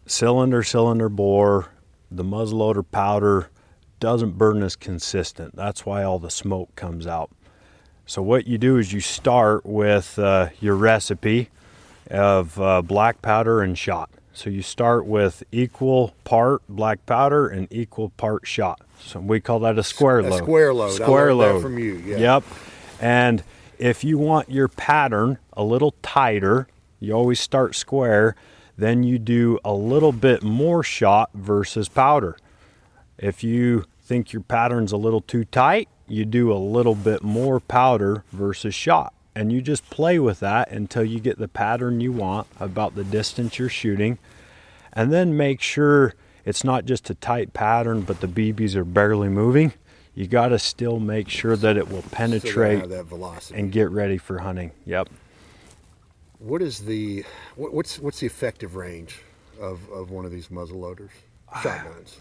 cylinder, 0.07 0.62
cylinder 0.62 1.09
bore, 1.09 1.71
the 2.11 2.25
muzzleloader 2.25 2.85
powder 2.90 3.50
doesn't 3.99 4.38
burn 4.38 4.62
as 4.62 4.76
consistent. 4.76 5.57
That's 5.57 5.85
why 5.87 6.02
all 6.05 6.19
the 6.19 6.31
smoke 6.31 6.75
comes 6.76 7.07
out. 7.07 7.31
So, 8.07 8.23
what 8.23 8.47
you 8.47 8.57
do 8.59 8.76
is 8.76 8.93
you 8.93 9.00
start 9.00 9.66
with 9.66 10.19
uh, 10.19 10.50
your 10.61 10.76
recipe 10.76 11.49
of 12.11 12.61
uh, 12.61 12.83
black 12.83 13.23
powder 13.23 13.63
and 13.63 13.77
shot. 13.79 14.11
So, 14.33 14.51
you 14.51 14.61
start 14.63 15.07
with 15.07 15.43
equal 15.51 16.15
part 16.25 16.63
black 16.69 17.07
powder 17.07 17.49
and 17.49 17.69
equal 17.71 18.11
part 18.11 18.47
shot. 18.47 18.81
So, 19.01 19.19
we 19.21 19.41
call 19.41 19.61
that 19.61 19.79
a 19.79 19.83
square 19.83 20.19
A 20.21 20.23
load. 20.25 20.39
square 20.39 20.75
load. 20.75 20.93
Square 20.93 21.35
load. 21.35 21.63
from 21.63 21.79
you, 21.79 21.95
yeah. 22.05 22.17
Yep. 22.19 22.45
And 23.01 23.43
if 23.79 24.05
you 24.05 24.19
want 24.19 24.51
your 24.51 24.69
pattern 24.69 25.39
a 25.55 25.63
little 25.65 25.95
tighter, 26.03 26.69
you 27.01 27.13
always 27.15 27.41
start 27.41 27.75
square. 27.75 28.37
then 28.79 29.03
you 29.03 29.19
do 29.19 29.59
a 29.65 29.73
little 29.73 30.13
bit 30.13 30.43
more 30.43 30.83
shot 30.83 31.31
versus 31.35 31.89
powder. 31.89 32.37
If 33.17 33.43
you 33.43 33.85
think 34.03 34.35
your 34.35 34.43
pattern's 34.43 34.93
a 34.93 34.99
little 34.99 35.23
too 35.23 35.45
tight, 35.47 35.89
you 36.07 36.27
do 36.27 36.53
a 36.53 36.61
little 36.61 36.95
bit 36.95 37.23
more 37.23 37.59
powder 37.59 38.23
versus 38.33 38.75
shot. 38.75 39.15
And 39.37 39.52
you 39.52 39.61
just 39.61 39.90
play 39.90 40.19
with 40.19 40.40
that 40.40 40.71
until 40.71 41.05
you 41.05 41.21
get 41.21 41.38
the 41.38 41.47
pattern 41.47 42.00
you 42.00 42.11
want 42.11 42.47
about 42.59 42.95
the 42.95 43.05
distance 43.05 43.59
you're 43.59 43.69
shooting. 43.69 44.16
And 44.95 45.12
then 45.12 45.37
make 45.37 45.61
sure 45.61 46.14
it's 46.47 46.64
not 46.64 46.87
just 46.87 47.11
a 47.11 47.14
tight 47.14 47.52
pattern, 47.52 48.00
but 48.00 48.23
the 48.23 48.28
BBs 48.28 48.75
are 48.76 48.85
barely 48.85 49.28
moving. 49.28 49.75
You 50.14 50.26
got 50.26 50.49
to 50.49 50.59
still 50.59 50.99
make 51.00 51.28
sure 51.28 51.55
that 51.55 51.76
it 51.76 51.90
will 51.90 52.00
penetrate 52.11 52.90
and 53.52 53.71
get 53.71 53.90
ready 53.90 54.16
for 54.16 54.38
hunting. 54.38 54.73
Yep. 54.87 55.11
What 56.38 56.62
is 56.62 56.78
the 56.78 57.23
what, 57.57 57.75
what's 57.75 57.99
what's 57.99 58.21
the 58.21 58.26
effective 58.26 58.75
range 58.75 59.21
of, 59.61 59.87
of 59.90 60.11
one 60.11 60.25
of 60.25 60.31
these 60.31 60.50
muzzle 60.50 60.81
loaders 60.81 61.11
ah. 61.52 61.61
shotguns? 61.61 62.21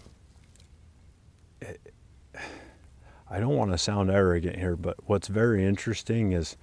I 3.30 3.40
don't 3.40 3.56
want 3.56 3.70
to 3.70 3.78
sound 3.78 4.10
arrogant 4.10 4.58
here, 4.58 4.76
but 4.76 4.96
what's 5.06 5.28
very 5.28 5.64
interesting 5.64 6.32
is 6.32 6.58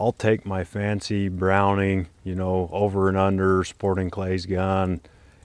I'll 0.00 0.12
take 0.12 0.46
my 0.46 0.64
fancy 0.64 1.28
Browning, 1.28 2.08
you 2.22 2.34
know, 2.34 2.68
over 2.72 3.08
and 3.08 3.16
under 3.16 3.64
sporting 3.64 4.10
clays 4.10 4.46
gun, 4.46 5.00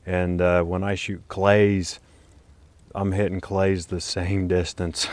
and 0.05 0.41
uh, 0.41 0.63
when 0.63 0.83
I 0.83 0.95
shoot 0.95 1.27
clays, 1.27 1.99
I'm 2.93 3.13
hitting 3.13 3.41
clays 3.41 3.87
the 3.87 4.01
same 4.01 4.47
distance. 4.59 5.07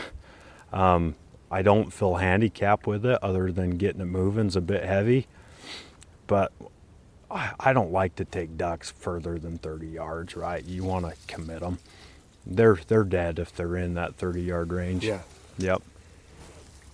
Um, 0.71 1.15
I 1.49 1.61
don't 1.63 1.91
feel 1.91 2.15
handicapped 2.15 2.87
with 2.87 3.05
it 3.05 3.19
other 3.21 3.51
than 3.51 3.71
getting 3.71 4.01
it 4.01 4.05
moving's 4.05 4.55
a 4.55 4.61
bit 4.61 4.85
heavy, 4.85 5.27
but 6.27 6.51
I 7.59 7.73
don't 7.73 7.91
like 7.91 8.15
to 8.17 8.25
take 8.25 8.57
ducks 8.57 8.91
further 8.91 9.39
than 9.39 9.57
30 9.57 9.87
yards, 9.87 10.35
right? 10.35 10.63
You 10.63 10.83
want 10.83 11.05
to 11.05 11.13
commit 11.27 11.61
them. 11.61 11.79
They're 12.45 12.79
they're 12.87 13.03
dead 13.03 13.39
if 13.39 13.55
they're 13.55 13.75
in 13.77 13.93
that 13.93 14.15
30 14.15 14.41
yard 14.41 14.73
range. 14.73 15.05
Yeah. 15.05 15.21
Yep. 15.57 15.81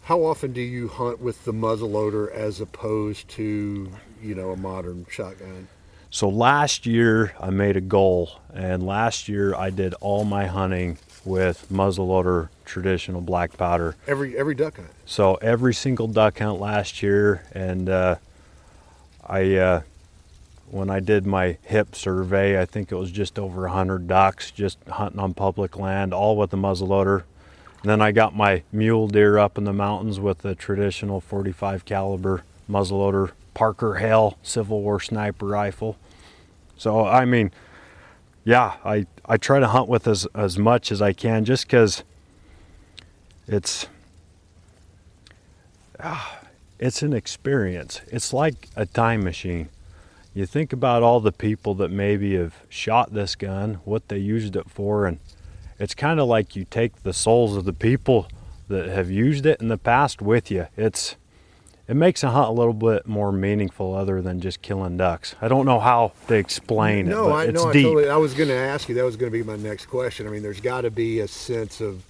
How 0.08 0.24
often 0.24 0.54
do 0.54 0.62
you 0.62 0.88
hunt 0.88 1.20
with 1.20 1.44
the 1.44 1.52
muzzleloader 1.52 2.32
as 2.32 2.62
opposed 2.62 3.28
to, 3.32 3.92
you 4.24 4.36
know, 4.36 4.52
a 4.52 4.56
modern 4.56 5.06
shotgun? 5.10 5.68
So 6.10 6.30
last 6.30 6.86
year 6.86 7.34
I 7.42 7.50
made 7.50 7.76
a 7.76 7.82
goal, 7.82 8.40
and 8.54 8.88
last 8.88 9.28
year 9.28 9.54
I 9.54 9.70
did 9.70 9.94
all 9.96 10.24
my 10.24 10.46
hunting 10.46 10.98
with 11.26 11.68
muzzleloader 11.70 12.48
traditional 12.64 13.20
black 13.20 13.58
powder. 13.58 13.98
Every 14.08 14.38
every 14.38 14.56
duck 14.56 14.78
hunt. 14.78 14.88
So 15.06 15.36
every 15.42 15.74
single 15.74 16.08
duck 16.08 16.40
hunt 16.40 16.62
last 16.62 17.04
year, 17.04 17.44
and 17.52 17.90
uh, 17.90 18.16
I 19.28 19.56
uh, 19.56 19.82
when 20.72 20.90
I 20.90 21.02
did 21.02 21.28
my 21.28 21.58
hip 21.64 21.96
survey, 21.96 22.62
I 22.62 22.64
think 22.64 22.94
it 22.94 22.96
was 22.96 23.12
just 23.12 23.38
over 23.38 23.64
100 23.64 24.08
ducks 24.08 24.52
just 24.52 24.82
hunting 24.88 25.20
on 25.20 25.34
public 25.34 25.78
land, 25.78 26.14
all 26.14 26.38
with 26.38 26.52
the 26.52 26.58
muzzleloader. 26.58 27.24
And 27.82 27.92
then 27.92 28.02
I 28.02 28.12
got 28.12 28.36
my 28.36 28.64
mule 28.72 29.08
deer 29.08 29.38
up 29.38 29.58
in 29.58 29.64
the 29.64 29.74
mountains 29.74 30.20
with 30.20 30.40
the 30.40 30.56
traditional 30.56 31.22
45 31.22 31.86
caliber 31.86 32.44
muzzleloader 32.70 33.32
Parker 33.54 33.96
Hale 33.96 34.38
Civil 34.44 34.82
War 34.82 35.00
sniper 35.00 35.46
rifle. 35.46 35.98
So 36.78 37.06
I 37.06 37.26
mean, 37.26 37.52
yeah, 38.44 38.76
I, 38.86 39.06
I 39.26 39.38
try 39.38 39.60
to 39.60 39.68
hunt 39.68 39.90
with 39.90 40.08
as, 40.08 40.28
as 40.34 40.58
much 40.58 40.92
as 40.92 41.02
I 41.02 41.14
can 41.14 41.46
just 41.46 41.66
because 41.66 42.04
it's 43.48 43.88
ah, 46.00 46.40
it's 46.80 47.02
an 47.02 47.14
experience. 47.14 48.02
It's 48.08 48.34
like 48.34 48.70
a 48.76 48.86
time 48.86 49.24
machine. 49.24 49.70
You 50.34 50.46
think 50.46 50.72
about 50.72 51.02
all 51.02 51.20
the 51.20 51.32
people 51.32 51.74
that 51.76 51.90
maybe 51.90 52.36
have 52.36 52.54
shot 52.70 53.14
this 53.14 53.36
gun, 53.36 53.80
what 53.86 54.08
they 54.08 54.20
used 54.20 54.56
it 54.56 54.70
for, 54.70 55.08
and 55.08 55.20
it's 55.80 55.94
kind 55.94 56.20
of 56.20 56.28
like 56.28 56.56
you 56.56 56.66
take 56.66 57.04
the 57.04 57.14
souls 57.14 57.56
of 57.56 57.66
the 57.66 57.74
people 57.74 58.28
that 58.68 58.88
have 58.88 59.10
used 59.10 59.46
it 59.46 59.62
in 59.62 59.68
the 59.68 59.78
past 59.78 60.22
with 60.22 60.52
you. 60.52 60.68
It's 60.76 61.16
it 61.88 61.96
makes 61.96 62.22
a 62.22 62.32
hunt 62.32 62.50
a 62.50 62.52
little 62.52 62.74
bit 62.74 63.08
more 63.08 63.32
meaningful 63.32 63.96
other 63.96 64.22
than 64.22 64.42
just 64.42 64.62
killing 64.62 64.98
ducks. 64.98 65.36
I 65.42 65.48
don't 65.48 65.66
know 65.66 65.80
how 65.80 66.12
to 66.28 66.34
explain 66.34 67.08
no, 67.08 67.28
it, 67.28 67.30
but 67.30 67.34
I, 67.34 67.44
it's 67.46 67.64
no, 67.64 67.72
deep. 67.72 67.86
I, 67.86 67.90
totally, 67.90 68.10
I 68.10 68.18
was 68.18 68.34
going 68.34 68.50
to 68.50 68.56
ask 68.56 68.90
you. 68.90 68.96
That 68.96 69.06
was 69.06 69.16
going 69.16 69.32
to 69.32 69.38
be 69.38 69.44
my 69.44 69.56
next 69.56 69.86
question. 69.86 70.28
I 70.28 70.30
mean, 70.30 70.44
there's 70.44 70.60
got 70.60 70.82
to 70.82 70.92
be 70.92 71.22
a 71.22 71.28
sense 71.28 71.80
of 71.80 72.04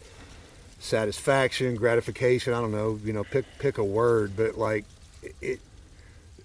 satisfaction, 0.80 1.76
gratification. 1.76 2.54
I 2.54 2.62
don't 2.62 2.72
know. 2.72 3.00
You 3.04 3.14
know, 3.14 3.24
pick 3.24 3.46
pick 3.60 3.78
a 3.78 3.84
word, 3.84 4.34
but 4.36 4.58
like 4.58 4.86
it, 5.42 5.60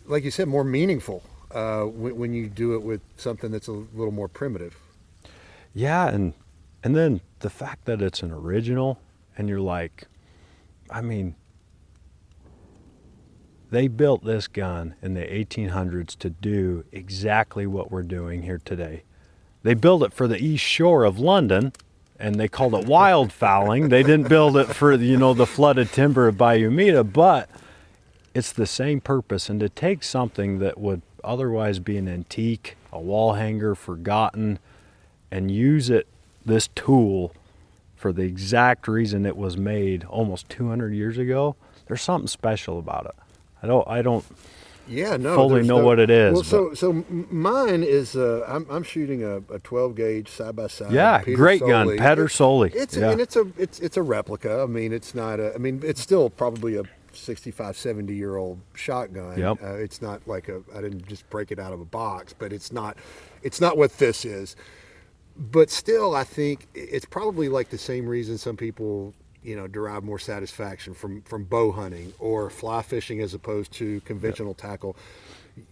like 0.06 0.24
you 0.24 0.30
said, 0.30 0.48
more 0.48 0.64
meaningful 0.64 1.22
uh, 1.52 1.84
when, 1.84 2.16
when 2.16 2.34
you 2.34 2.48
do 2.48 2.74
it 2.74 2.82
with 2.82 3.00
something 3.16 3.50
that's 3.50 3.68
a 3.68 3.72
little 3.72 4.12
more 4.12 4.28
primitive. 4.28 4.76
Yeah, 5.74 6.08
and 6.08 6.34
and 6.82 6.96
then 6.96 7.20
the 7.40 7.50
fact 7.50 7.84
that 7.84 8.02
it's 8.02 8.22
an 8.22 8.32
original, 8.32 9.00
and 9.36 9.48
you're 9.48 9.60
like, 9.60 10.04
I 10.90 11.00
mean, 11.00 11.36
they 13.70 13.88
built 13.88 14.24
this 14.24 14.48
gun 14.48 14.94
in 15.00 15.14
the 15.14 15.22
1800s 15.22 16.16
to 16.18 16.30
do 16.30 16.84
exactly 16.92 17.66
what 17.66 17.90
we're 17.90 18.02
doing 18.02 18.42
here 18.42 18.60
today. 18.62 19.02
They 19.62 19.74
built 19.74 20.02
it 20.02 20.12
for 20.12 20.28
the 20.28 20.36
east 20.36 20.64
shore 20.64 21.04
of 21.04 21.18
London, 21.18 21.72
and 22.18 22.34
they 22.34 22.48
called 22.48 22.74
it 22.74 22.84
wildfowling. 22.84 23.88
they 23.90 24.02
didn't 24.02 24.28
build 24.28 24.56
it 24.56 24.66
for 24.66 24.92
you 24.92 25.16
know 25.16 25.34
the 25.34 25.46
flooded 25.46 25.92
timber 25.92 26.28
of 26.28 26.36
Bayou 26.36 26.70
Meto, 26.70 27.10
but 27.10 27.48
it's 28.34 28.52
the 28.52 28.66
same 28.66 29.00
purpose. 29.00 29.48
And 29.48 29.60
to 29.60 29.68
take 29.68 30.02
something 30.02 30.58
that 30.58 30.78
would 30.78 31.02
otherwise 31.24 31.78
be 31.78 31.96
an 31.96 32.08
antique, 32.08 32.76
a 32.92 33.00
wall 33.00 33.34
hanger, 33.34 33.74
forgotten, 33.74 34.58
and 35.30 35.50
use 35.50 35.88
it 35.88 36.06
this 36.44 36.68
tool 36.74 37.32
for 37.96 38.12
the 38.12 38.22
exact 38.22 38.88
reason 38.88 39.24
it 39.26 39.36
was 39.36 39.56
made 39.56 40.04
almost 40.04 40.48
200 40.48 40.92
years 40.94 41.18
ago. 41.18 41.56
There's 41.86 42.02
something 42.02 42.28
special 42.28 42.78
about 42.78 43.06
it. 43.06 43.14
I 43.62 43.66
don't. 43.66 43.86
I 43.88 44.02
don't. 44.02 44.24
Yeah, 44.88 45.16
no. 45.16 45.36
fully 45.36 45.62
know 45.62 45.78
no- 45.78 45.84
what 45.86 46.00
it 46.00 46.10
is, 46.10 46.34
Well, 46.34 46.42
so 46.42 46.74
so 46.74 47.04
mine 47.08 47.84
is. 47.84 48.16
Uh, 48.16 48.44
I'm, 48.48 48.66
I'm 48.68 48.82
shooting 48.82 49.22
a, 49.22 49.36
a 49.54 49.60
12 49.60 49.94
gauge 49.94 50.28
side 50.28 50.56
by 50.56 50.66
side. 50.66 50.90
Yeah, 50.90 51.18
Peter 51.18 51.36
great 51.36 51.60
gun, 51.60 51.86
Soley. 51.86 51.98
Petter 51.98 52.24
It- 52.24 52.30
Soley. 52.30 52.72
It's 52.74 52.96
Yeah. 52.96 53.10
and 53.12 53.20
it's 53.20 53.36
a 53.36 53.46
it's 53.56 53.78
it's 53.78 53.96
a 53.96 54.02
replica. 54.02 54.62
I 54.62 54.66
mean, 54.66 54.92
it's 54.92 55.14
not 55.14 55.38
a. 55.38 55.54
I 55.54 55.58
mean, 55.58 55.80
it's 55.84 56.00
still 56.00 56.28
probably 56.30 56.76
a 56.76 56.82
65, 57.12 57.76
70 57.76 58.12
year 58.14 58.36
old 58.36 58.58
shotgun. 58.74 59.38
Yep. 59.38 59.62
Uh, 59.62 59.74
it's 59.74 60.02
not 60.02 60.26
like 60.26 60.48
a. 60.48 60.62
I 60.74 60.80
didn't 60.80 61.06
just 61.06 61.28
break 61.30 61.52
it 61.52 61.60
out 61.60 61.72
of 61.72 61.80
a 61.80 61.84
box, 61.84 62.34
but 62.36 62.52
it's 62.52 62.72
not. 62.72 62.96
It's 63.44 63.60
not 63.60 63.76
what 63.76 63.98
this 63.98 64.24
is. 64.24 64.56
But 65.36 65.70
still, 65.70 66.14
I 66.14 66.24
think 66.24 66.68
it's 66.74 67.06
probably 67.06 67.48
like 67.48 67.70
the 67.70 67.78
same 67.78 68.06
reason 68.06 68.38
some 68.38 68.56
people 68.56 69.14
you 69.42 69.56
know 69.56 69.66
derive 69.66 70.04
more 70.04 70.18
satisfaction 70.18 70.94
from 70.94 71.22
from 71.22 71.44
bow 71.44 71.72
hunting 71.72 72.12
or 72.18 72.50
fly 72.50 72.82
fishing 72.82 73.20
as 73.20 73.34
opposed 73.34 73.72
to 73.72 74.00
conventional 74.02 74.54
tackle. 74.54 74.96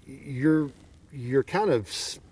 You're 0.07 0.71
you're 1.13 1.43
kind 1.43 1.71
of 1.71 1.89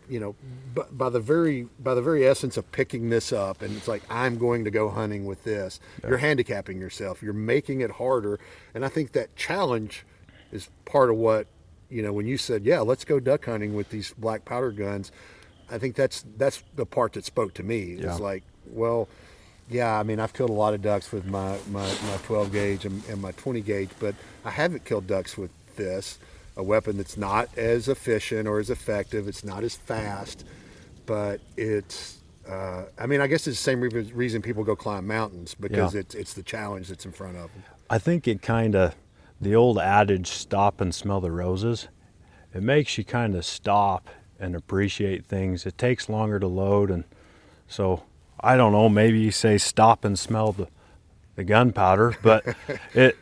you 0.09 0.21
know 0.21 0.35
by, 0.75 0.85
by 0.91 1.11
the 1.11 1.21
very 1.21 1.69
by 1.81 1.95
the 1.95 2.03
very 2.03 2.27
essence 2.27 2.57
of 2.57 2.71
picking 2.73 3.11
this 3.11 3.33
up 3.33 3.63
and 3.63 3.77
it's 3.77 3.89
like 3.89 4.03
i'm 4.09 4.39
going 4.39 4.65
to 4.65 4.71
go 4.71 4.89
hunting 4.89 5.27
with 5.27 5.43
this 5.45 5.81
you're 6.07 6.19
handicapping 6.19 6.81
yourself 6.81 7.23
you're 7.23 7.33
making 7.33 7.81
it 7.81 7.91
harder 7.91 8.39
and 8.75 8.85
i 8.85 8.89
think 8.89 9.13
that 9.13 9.35
challenge 9.37 10.05
is 10.53 10.71
part 10.85 11.11
of 11.11 11.17
what 11.17 11.47
you 11.91 12.03
know 12.03 12.13
when 12.13 12.27
you 12.27 12.39
said 12.39 12.65
yeah 12.65 12.81
let's 12.81 13.05
go 13.05 13.21
duck 13.21 13.45
hunting 13.45 13.75
with 13.75 13.91
these 13.91 14.15
black 14.19 14.45
powder 14.45 14.71
guns 14.71 15.13
i 15.71 15.79
think 15.79 15.95
that's 15.97 16.25
that's 16.37 16.63
the 16.77 16.87
part 16.87 17.13
that 17.15 17.25
spoke 17.25 17.55
to 17.55 17.63
me 17.63 17.95
Yeah. 17.95 18.11
it's 18.11 18.21
like 18.21 18.43
well 18.71 19.09
yeah, 19.71 20.01
I 20.01 20.03
mean, 20.03 20.19
I've 20.19 20.33
killed 20.33 20.49
a 20.49 20.55
lot 20.55 20.73
of 20.73 20.81
ducks 20.81 21.13
with 21.13 21.27
my, 21.27 21.59
my, 21.71 21.85
my 21.85 22.17
12 22.25 22.53
gauge 22.53 22.87
and, 22.87 23.03
and 23.07 23.21
my 23.21 23.33
20 23.33 23.61
gauge, 23.61 23.91
but 24.01 24.15
I 24.43 24.49
haven't 24.51 24.87
killed 24.87 25.07
ducks 25.07 25.37
with 25.37 25.51
this, 25.77 26.19
a 26.57 26.63
weapon 26.63 26.97
that's 26.97 27.19
not 27.19 27.51
as 27.59 27.87
efficient 27.87 28.49
or 28.49 28.61
as 28.61 28.71
effective. 28.71 29.29
It's 29.29 29.45
not 29.45 29.63
as 29.65 29.75
fast, 29.77 30.47
but 31.05 31.43
it's, 31.59 32.17
uh, 32.49 32.85
I 32.99 33.05
mean, 33.05 33.21
I 33.21 33.27
guess 33.27 33.47
it's 33.47 33.59
the 33.59 33.63
same 33.63 33.83
re- 33.83 33.91
reason 34.15 34.41
people 34.41 34.65
go 34.65 34.75
climb 34.75 35.07
mountains 35.07 35.55
because 35.55 35.93
Yeah. 35.93 36.01
it's, 36.01 36.15
it's 36.15 36.33
the 36.33 36.43
challenge 36.43 36.89
that's 36.89 37.05
in 37.05 37.13
front 37.13 37.37
of 37.37 37.53
them. 37.53 37.63
I 37.91 37.99
think 37.99 38.27
it 38.27 38.41
kind 38.41 38.75
of, 38.75 38.95
the 39.39 39.55
old 39.55 39.79
adage, 39.79 40.29
stop 40.29 40.81
and 40.81 40.95
smell 40.95 41.21
the 41.21 41.31
roses, 41.31 41.89
it 42.55 42.63
makes 42.63 42.97
you 42.97 43.05
kind 43.05 43.35
of 43.37 43.45
stop 43.45 44.09
and 44.39 44.55
appreciate 44.55 45.27
things. 45.27 45.67
It 45.67 45.79
takes 45.79 46.09
longer 46.09 46.39
to 46.39 46.47
load. 46.47 46.91
And 46.91 47.05
so, 47.67 48.05
I 48.41 48.57
don't 48.57 48.73
know, 48.73 48.89
maybe 48.89 49.19
you 49.19 49.31
say 49.31 49.59
stop 49.59 50.05
and 50.05 50.19
smell 50.19 50.53
the, 50.53 50.69
the 51.37 51.45
gunpowder, 51.45 52.17
but 52.23 52.45
it, 52.95 53.17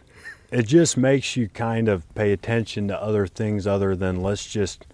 it 0.50 0.66
just 0.66 0.96
makes 0.96 1.36
you 1.36 1.48
kind 1.48 1.88
of 1.88 2.12
pay 2.14 2.32
attention 2.32 2.88
to 2.88 3.02
other 3.02 3.26
things 3.26 3.66
other 3.66 3.96
than 3.96 4.22
let's 4.22 4.46
just 4.46 4.86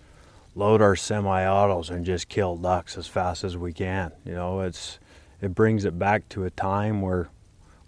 load 0.54 0.82
our 0.82 0.96
semi-autos 0.96 1.90
and 1.90 2.04
just 2.04 2.28
kill 2.28 2.56
ducks 2.56 2.96
as 2.96 3.06
fast 3.06 3.44
as 3.44 3.56
we 3.56 3.72
can. 3.72 4.12
You 4.24 4.34
know, 4.34 4.60
it's 4.60 4.98
it 5.40 5.54
brings 5.54 5.84
it 5.84 5.98
back 5.98 6.28
to 6.30 6.44
a 6.44 6.50
time 6.50 7.00
where 7.02 7.28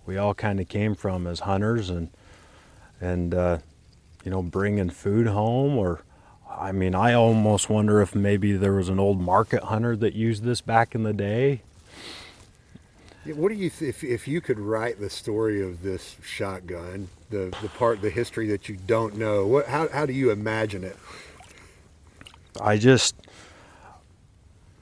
we 0.07 0.17
all 0.17 0.35
kind 0.35 0.61
of 0.61 0.69
came 0.69 0.95
from 0.95 1.27
as 1.27 1.41
hunters 1.41 1.91
and 1.91 2.11
and 3.01 3.35
uh, 3.35 3.59
you 4.25 4.31
know 4.31 4.43
bringing 4.43 4.91
food 4.91 5.27
home 5.27 5.77
or 5.77 6.03
I 6.57 6.73
mean, 6.73 6.95
I 6.95 7.15
almost 7.15 7.69
wonder 7.69 8.01
if 8.01 8.15
maybe 8.15 8.53
there 8.57 8.73
was 8.73 8.89
an 8.89 9.01
old 9.01 9.21
market 9.21 9.65
hunter 9.65 9.97
that 9.97 10.15
used 10.15 10.45
this 10.45 10.61
back 10.61 10.95
in 10.95 11.03
the 11.03 11.13
day. 11.13 11.63
What 13.27 13.49
do 13.49 13.55
you 13.55 13.71
th- 13.71 13.89
if 13.89 14.05
if 14.05 14.29
you 14.29 14.41
could 14.41 14.61
write 14.61 15.01
the 15.01 15.09
story 15.09 15.63
of 15.63 15.83
this 15.83 16.17
shotgun, 16.23 17.09
the 17.31 17.57
the 17.63 17.69
part 17.71 18.03
the 18.03 18.11
history 18.11 18.47
that 18.49 18.69
you 18.69 18.77
don't 18.87 19.17
know? 19.17 19.47
What 19.47 19.67
how 19.67 19.89
how 19.89 20.05
do 20.05 20.13
you 20.13 20.31
imagine 20.31 20.85
it? 20.85 20.97
I 22.61 22.77
just, 22.77 23.17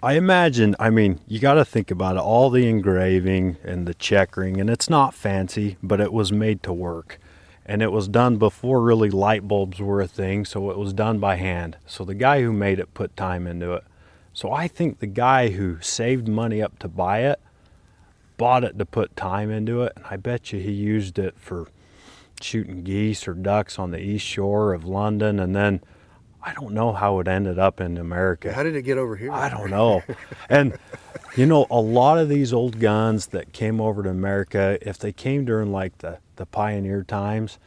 I 0.02 0.14
imagine, 0.14 0.76
I 0.78 0.90
mean, 0.90 1.20
you 1.26 1.38
got 1.38 1.54
to 1.54 1.64
think 1.64 1.90
about 1.90 2.16
it 2.16 2.20
all 2.20 2.50
the 2.50 2.68
engraving 2.68 3.56
and 3.64 3.86
the 3.86 3.94
checkering, 3.94 4.60
and 4.60 4.68
it's 4.68 4.90
not 4.90 5.14
fancy, 5.14 5.78
but 5.82 6.00
it 6.00 6.12
was 6.12 6.32
made 6.32 6.62
to 6.64 6.72
work. 6.72 7.18
And 7.64 7.80
it 7.80 7.92
was 7.92 8.08
done 8.08 8.36
before 8.38 8.80
really 8.80 9.10
light 9.10 9.46
bulbs 9.46 9.80
were 9.80 10.00
a 10.00 10.08
thing, 10.08 10.44
so 10.44 10.70
it 10.70 10.78
was 10.78 10.92
done 10.92 11.18
by 11.18 11.36
hand. 11.36 11.76
So 11.86 12.04
the 12.04 12.14
guy 12.14 12.42
who 12.42 12.52
made 12.52 12.80
it 12.80 12.94
put 12.94 13.16
time 13.16 13.46
into 13.46 13.72
it. 13.74 13.84
So 14.32 14.50
I 14.50 14.66
think 14.66 14.98
the 14.98 15.06
guy 15.06 15.50
who 15.50 15.80
saved 15.80 16.26
money 16.26 16.60
up 16.60 16.78
to 16.80 16.88
buy 16.88 17.20
it 17.20 17.40
bought 18.36 18.64
it 18.64 18.78
to 18.78 18.86
put 18.86 19.14
time 19.14 19.50
into 19.50 19.82
it, 19.82 19.92
and 19.94 20.04
I 20.10 20.16
bet 20.16 20.52
you 20.52 20.58
he 20.58 20.72
used 20.72 21.18
it 21.18 21.34
for 21.38 21.68
shooting 22.40 22.82
geese 22.82 23.28
or 23.28 23.34
ducks 23.34 23.78
on 23.78 23.92
the 23.92 24.00
east 24.00 24.26
shore 24.26 24.72
of 24.72 24.84
London, 24.84 25.38
and 25.38 25.54
then 25.54 25.80
I 26.42 26.52
don't 26.54 26.74
know 26.74 26.92
how 26.92 27.20
it 27.20 27.28
ended 27.28 27.58
up 27.58 27.80
in 27.80 27.96
America. 27.96 28.52
How 28.52 28.64
did 28.64 28.74
it 28.74 28.82
get 28.82 28.98
over 28.98 29.14
here? 29.16 29.30
I 29.30 29.48
don't 29.48 29.70
know. 29.70 30.02
And 30.48 30.76
you 31.36 31.46
know, 31.46 31.66
a 31.70 31.80
lot 31.80 32.18
of 32.18 32.28
these 32.28 32.52
old 32.52 32.80
guns 32.80 33.28
that 33.28 33.52
came 33.52 33.80
over 33.80 34.02
to 34.02 34.10
America, 34.10 34.76
if 34.82 34.98
they 34.98 35.12
came 35.12 35.44
during 35.44 35.70
like 35.70 35.98
the, 35.98 36.18
the 36.36 36.46
pioneer 36.46 37.02
times, 37.02 37.58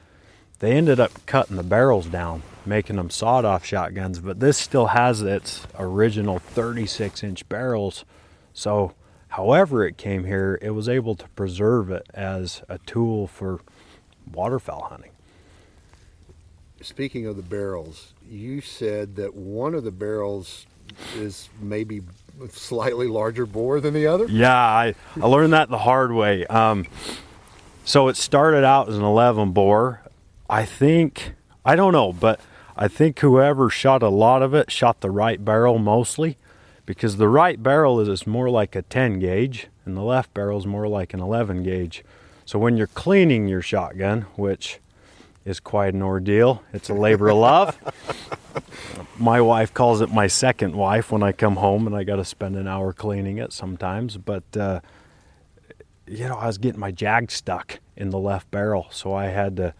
they 0.59 0.73
ended 0.73 0.99
up 0.99 1.11
cutting 1.25 1.57
the 1.57 1.63
barrels 1.63 2.07
down, 2.07 2.41
making 2.65 2.95
them 2.95 3.09
sawed 3.09 3.45
off 3.45 3.65
shotguns. 3.65 4.19
But 4.19 4.39
this 4.39 4.57
still 4.57 4.87
has 4.87 5.21
its 5.21 5.67
original 5.77 6.39
36 6.39 7.23
inch 7.23 7.47
barrels. 7.49 8.05
So, 8.53 8.93
however, 9.29 9.85
it 9.85 9.97
came 9.97 10.23
here, 10.23 10.57
it 10.61 10.71
was 10.71 10.87
able 10.87 11.15
to 11.15 11.27
preserve 11.29 11.91
it 11.91 12.07
as 12.13 12.63
a 12.69 12.77
tool 12.79 13.27
for 13.27 13.59
waterfowl 14.31 14.87
hunting. 14.89 15.11
Speaking 16.81 17.25
of 17.25 17.35
the 17.35 17.41
barrels, 17.41 18.13
you 18.29 18.61
said 18.61 19.15
that 19.17 19.35
one 19.35 19.73
of 19.73 19.83
the 19.83 19.91
barrels 19.91 20.65
is 21.15 21.49
maybe 21.59 22.01
slightly 22.49 23.07
larger 23.07 23.45
bore 23.45 23.79
than 23.79 23.93
the 23.93 24.07
other. 24.07 24.25
Yeah, 24.27 24.55
I, 24.55 24.95
I 25.19 25.25
learned 25.25 25.53
that 25.53 25.69
the 25.69 25.77
hard 25.77 26.11
way. 26.11 26.45
Um, 26.45 26.85
so 27.85 28.07
it 28.07 28.17
started 28.17 28.63
out 28.63 28.89
as 28.89 28.97
an 28.97 29.03
11 29.03 29.51
bore. 29.51 30.01
I 30.49 30.65
think, 30.65 31.33
I 31.63 31.75
don't 31.75 31.93
know, 31.93 32.11
but 32.11 32.39
I 32.75 32.87
think 32.87 33.19
whoever 33.19 33.69
shot 33.69 34.03
a 34.03 34.09
lot 34.09 34.41
of 34.41 34.53
it 34.53 34.71
shot 34.71 35.01
the 35.01 35.11
right 35.11 35.43
barrel 35.43 35.77
mostly 35.77 36.37
because 36.85 37.17
the 37.17 37.29
right 37.29 37.61
barrel 37.61 37.99
is 37.99 38.27
more 38.27 38.49
like 38.49 38.75
a 38.75 38.81
10 38.81 39.19
gauge 39.19 39.67
and 39.85 39.95
the 39.95 40.01
left 40.01 40.33
barrel 40.33 40.57
is 40.57 40.65
more 40.65 40.87
like 40.87 41.13
an 41.13 41.19
11 41.19 41.63
gauge. 41.63 42.03
So 42.43 42.59
when 42.59 42.75
you're 42.75 42.87
cleaning 42.87 43.47
your 43.47 43.61
shotgun, 43.61 44.21
which 44.35 44.79
is 45.45 45.59
quite 45.59 45.93
an 45.93 46.01
ordeal, 46.01 46.63
it's 46.73 46.89
a 46.89 46.93
labor 46.93 47.29
of 47.29 47.37
love. 47.37 47.77
my 49.19 49.39
wife 49.39 49.73
calls 49.73 50.01
it 50.01 50.11
my 50.11 50.27
second 50.27 50.75
wife 50.75 51.11
when 51.11 51.23
I 51.23 51.31
come 51.31 51.57
home 51.57 51.85
and 51.85 51.95
I 51.95 52.03
got 52.03 52.17
to 52.17 52.25
spend 52.25 52.55
an 52.55 52.67
hour 52.67 52.93
cleaning 52.93 53.37
it 53.37 53.53
sometimes. 53.53 54.17
But, 54.17 54.57
uh, 54.57 54.81
you 56.07 56.27
know, 56.27 56.35
I 56.35 56.47
was 56.47 56.57
getting 56.57 56.79
my 56.79 56.91
jag 56.91 57.31
stuck 57.31 57.79
in 57.95 58.09
the 58.09 58.19
left 58.19 58.49
barrel. 58.51 58.87
So 58.91 59.13
I 59.13 59.25
had 59.25 59.57
to 59.57 59.73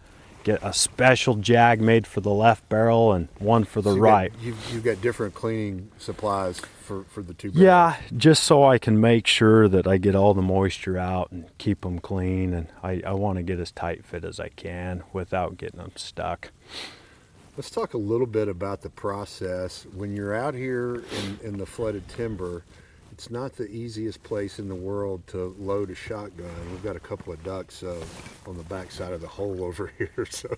get 0.44 0.60
a 0.62 0.72
special 0.72 1.34
jag 1.36 1.80
made 1.80 2.06
for 2.06 2.20
the 2.20 2.30
left 2.30 2.68
barrel 2.68 3.12
and 3.12 3.28
one 3.38 3.64
for 3.64 3.82
the 3.82 3.90
So 3.90 3.96
you 3.96 4.02
right. 4.02 4.32
Got, 4.32 4.42
you've, 4.42 4.72
you've 4.72 4.84
got 4.84 5.00
different 5.02 5.34
cleaning 5.34 5.90
supplies 5.98 6.60
for, 6.82 7.04
for 7.04 7.22
the 7.22 7.34
two. 7.34 7.50
barrels. 7.50 7.64
Yeah, 7.64 7.96
just 8.16 8.44
so 8.44 8.64
I 8.64 8.78
can 8.78 9.00
make 9.00 9.26
sure 9.26 9.68
that 9.68 9.86
I 9.86 9.96
get 9.98 10.14
all 10.14 10.34
the 10.34 10.42
moisture 10.42 10.98
out 10.98 11.32
and 11.32 11.46
keep 11.58 11.80
them 11.80 11.98
clean. 11.98 12.54
And 12.54 12.68
I, 12.82 13.02
I 13.04 13.12
want 13.12 13.38
to 13.38 13.42
get 13.42 13.58
as 13.58 13.72
tight 13.72 14.04
fit 14.04 14.24
as 14.24 14.38
I 14.38 14.48
can 14.50 15.02
without 15.12 15.56
getting 15.56 15.78
them 15.80 15.92
stuck. 15.96 16.52
Let's 17.56 17.70
talk 17.70 17.94
a 17.94 17.98
little 17.98 18.26
bit 18.26 18.48
about 18.48 18.82
the 18.82 18.90
process. 18.90 19.86
When 19.94 20.14
you're 20.14 20.34
out 20.34 20.54
here 20.54 20.96
in, 20.96 21.38
in 21.42 21.56
the 21.58 21.66
flooded 21.66 22.06
timber, 22.08 22.64
it's 23.16 23.30
not 23.30 23.56
the 23.56 23.66
easiest 23.68 24.22
place 24.22 24.58
in 24.58 24.68
the 24.68 24.74
world 24.74 25.26
to 25.28 25.56
load 25.58 25.88
a 25.90 25.94
shotgun. 25.94 26.50
We've 26.70 26.82
got 26.82 26.96
a 26.96 27.00
couple 27.00 27.32
of 27.32 27.42
ducks 27.42 27.82
uh, 27.82 28.04
on 28.46 28.58
the 28.58 28.62
back 28.64 28.90
side 28.90 29.14
of 29.14 29.22
the 29.22 29.26
hole 29.26 29.64
over 29.64 29.90
here, 29.96 30.26
so 30.28 30.54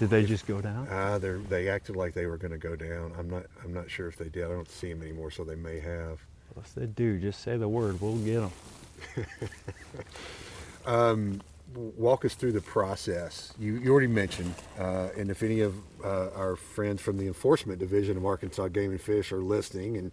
Did 0.00 0.10
they 0.10 0.24
just 0.24 0.44
go 0.48 0.60
down? 0.60 0.88
uh, 0.88 1.18
they 1.18 1.30
they 1.48 1.68
acted 1.68 1.94
like 1.94 2.12
they 2.14 2.26
were 2.26 2.36
going 2.36 2.50
to 2.50 2.58
go 2.58 2.74
down. 2.74 3.12
I'm 3.16 3.30
not 3.30 3.44
I'm 3.62 3.72
not 3.72 3.88
sure 3.88 4.08
if 4.08 4.16
they 4.16 4.28
did. 4.28 4.44
I 4.44 4.48
don't 4.48 4.68
see 4.68 4.92
them 4.92 5.02
anymore, 5.02 5.30
so 5.30 5.44
they 5.44 5.54
may 5.54 5.78
have. 5.78 6.18
If 6.56 6.74
they 6.74 6.86
do, 6.86 7.20
just 7.20 7.42
say 7.42 7.56
the 7.56 7.68
word. 7.68 8.00
We'll 8.00 8.16
get 8.16 8.40
them. 8.40 9.30
walk 11.96 12.24
us 12.24 12.34
through 12.34 12.52
the 12.52 12.60
process. 12.60 13.54
You, 13.56 13.74
you 13.78 13.92
already 13.92 14.08
mentioned, 14.08 14.52
uh, 14.80 15.10
and 15.16 15.30
if 15.30 15.44
any 15.44 15.60
of 15.60 15.76
uh, 16.04 16.30
our 16.34 16.56
friends 16.56 17.00
from 17.00 17.18
the 17.18 17.28
enforcement 17.28 17.78
division 17.78 18.16
of 18.16 18.26
Arkansas 18.26 18.66
Game 18.68 18.90
and 18.90 19.00
Fish 19.00 19.30
are 19.30 19.38
listening, 19.38 19.96
and 19.96 20.10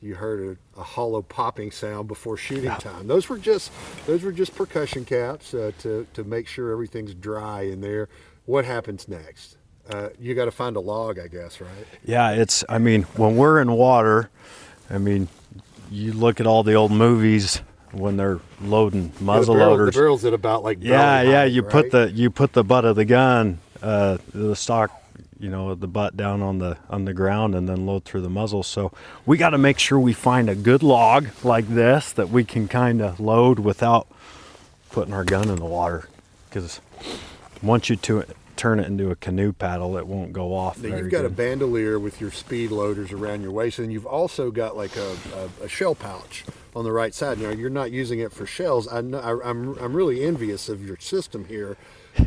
you 0.00 0.14
heard 0.14 0.58
a, 0.76 0.80
a 0.80 0.82
hollow 0.84 1.22
popping 1.22 1.70
sound 1.70 2.08
before 2.08 2.36
shooting 2.36 2.70
time, 2.78 3.06
those 3.06 3.28
were 3.28 3.38
just 3.38 3.72
those 4.06 4.22
were 4.22 4.32
just 4.32 4.54
percussion 4.54 5.04
caps 5.04 5.54
uh, 5.54 5.72
to 5.80 6.06
to 6.14 6.24
make 6.24 6.46
sure 6.48 6.70
everything's 6.70 7.14
dry 7.14 7.62
in 7.62 7.80
there. 7.80 8.08
What 8.44 8.64
happens 8.64 9.08
next? 9.08 9.56
Uh, 9.88 10.08
you 10.18 10.34
got 10.34 10.46
to 10.46 10.50
find 10.50 10.76
a 10.76 10.80
log, 10.80 11.18
I 11.18 11.28
guess, 11.28 11.60
right? 11.60 11.70
Yeah, 12.04 12.32
it's. 12.32 12.64
I 12.68 12.78
mean, 12.78 13.02
when 13.16 13.36
we're 13.36 13.60
in 13.60 13.70
water, 13.72 14.30
I 14.90 14.98
mean, 14.98 15.28
you 15.90 16.12
look 16.12 16.40
at 16.40 16.46
all 16.46 16.62
the 16.64 16.74
old 16.74 16.90
movies 16.92 17.62
when 17.92 18.16
they're 18.16 18.40
loading 18.60 19.12
muzzle 19.20 19.54
the, 19.54 19.60
barrel, 19.60 19.70
loaders. 19.76 19.94
the 19.94 20.00
barrel's 20.00 20.24
at 20.24 20.34
about 20.34 20.62
like 20.64 20.78
yeah, 20.80 21.22
yeah. 21.22 21.40
height, 21.42 21.52
You 21.52 21.62
right? 21.62 21.70
put 21.70 21.90
the 21.92 22.10
you 22.12 22.30
put 22.30 22.52
the 22.52 22.64
butt 22.64 22.84
of 22.84 22.96
the 22.96 23.04
gun, 23.04 23.58
uh, 23.80 24.18
the 24.34 24.56
stock, 24.56 24.90
you 25.38 25.50
know, 25.50 25.74
the 25.74 25.86
butt 25.86 26.16
down 26.16 26.42
on 26.42 26.58
the 26.58 26.78
on 26.88 27.04
the 27.04 27.14
ground, 27.14 27.54
and 27.54 27.68
then 27.68 27.86
load 27.86 28.04
through 28.04 28.22
the 28.22 28.30
muzzle. 28.30 28.62
So 28.62 28.92
we 29.24 29.36
got 29.36 29.50
to 29.50 29.58
make 29.58 29.78
sure 29.78 29.98
we 29.98 30.12
find 30.12 30.48
a 30.48 30.54
good 30.54 30.82
log 30.82 31.28
like 31.44 31.68
this 31.68 32.12
that 32.12 32.30
we 32.30 32.44
can 32.44 32.68
kind 32.68 33.00
of 33.02 33.20
load 33.20 33.58
without 33.58 34.06
putting 34.90 35.12
our 35.12 35.24
gun 35.24 35.48
in 35.48 35.56
the 35.56 35.66
water, 35.66 36.08
because 36.48 36.80
once 37.62 37.90
you 37.90 37.96
to 37.96 38.24
turn 38.56 38.80
it 38.80 38.86
into 38.86 39.10
a 39.10 39.16
canoe 39.16 39.52
paddle, 39.52 39.98
it 39.98 40.06
won't 40.06 40.32
go 40.32 40.54
off. 40.54 40.82
Now 40.82 40.96
you've 40.96 41.10
got 41.10 41.26
a 41.26 41.28
bandolier 41.28 41.98
with 41.98 42.22
your 42.22 42.30
speed 42.30 42.70
loaders 42.70 43.12
around 43.12 43.42
your 43.42 43.50
waist, 43.50 43.78
and 43.78 43.92
you've 43.92 44.06
also 44.06 44.50
got 44.50 44.74
like 44.74 44.96
a, 44.96 45.16
a, 45.60 45.64
a 45.64 45.68
shell 45.68 45.94
pouch 45.94 46.42
on 46.74 46.84
the 46.84 46.92
right 46.92 47.12
side. 47.12 47.38
Now 47.38 47.50
you're 47.50 47.68
not 47.68 47.92
using 47.92 48.18
it 48.20 48.32
for 48.32 48.46
shells. 48.46 48.90
I 48.90 49.02
know, 49.02 49.18
I, 49.18 49.50
I'm 49.50 49.76
I'm 49.78 49.94
really 49.94 50.24
envious 50.24 50.70
of 50.70 50.82
your 50.86 50.96
system 50.98 51.44
here, 51.44 51.76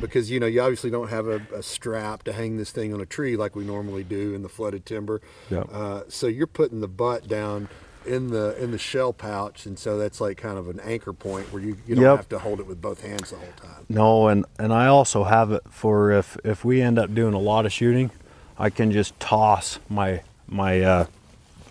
because 0.01 0.29
you 0.31 0.39
know 0.39 0.45
you 0.45 0.61
obviously 0.61 0.89
don't 0.89 1.09
have 1.09 1.27
a, 1.27 1.41
a 1.53 1.63
strap 1.63 2.23
to 2.23 2.33
hang 2.33 2.57
this 2.57 2.71
thing 2.71 2.93
on 2.93 3.01
a 3.01 3.05
tree 3.05 3.35
like 3.37 3.55
we 3.55 3.63
normally 3.63 4.03
do 4.03 4.33
in 4.33 4.41
the 4.41 4.49
flooded 4.49 4.85
timber. 4.85 5.21
Yep. 5.49 5.69
Uh, 5.71 6.01
so 6.07 6.27
you're 6.27 6.47
putting 6.47 6.81
the 6.81 6.87
butt 6.87 7.27
down 7.27 7.69
in 8.05 8.27
the 8.29 8.61
in 8.61 8.71
the 8.71 8.77
shell 8.77 9.13
pouch, 9.13 9.65
and 9.65 9.77
so 9.77 9.97
that's 9.97 10.21
like 10.21 10.37
kind 10.37 10.57
of 10.57 10.69
an 10.69 10.79
anchor 10.81 11.13
point 11.13 11.51
where 11.51 11.61
you, 11.61 11.77
you 11.85 11.95
don't 11.95 12.03
Yep. 12.05 12.17
have 12.17 12.29
to 12.29 12.39
hold 12.39 12.59
it 12.59 12.65
with 12.67 12.81
both 12.81 13.01
hands 13.01 13.31
the 13.31 13.37
whole 13.37 13.53
time. 13.61 13.85
No, 13.89 14.27
and 14.27 14.45
and 14.57 14.73
I 14.73 14.87
also 14.87 15.25
have 15.25 15.51
it 15.51 15.63
for 15.69 16.11
if 16.11 16.37
if 16.43 16.63
we 16.63 16.81
end 16.81 16.97
up 16.97 17.13
doing 17.13 17.33
a 17.33 17.39
lot 17.39 17.65
of 17.65 17.73
shooting, 17.73 18.11
I 18.57 18.69
can 18.69 18.91
just 18.91 19.19
toss 19.19 19.79
my 19.89 20.21
my 20.47 20.81
uh, 20.81 21.05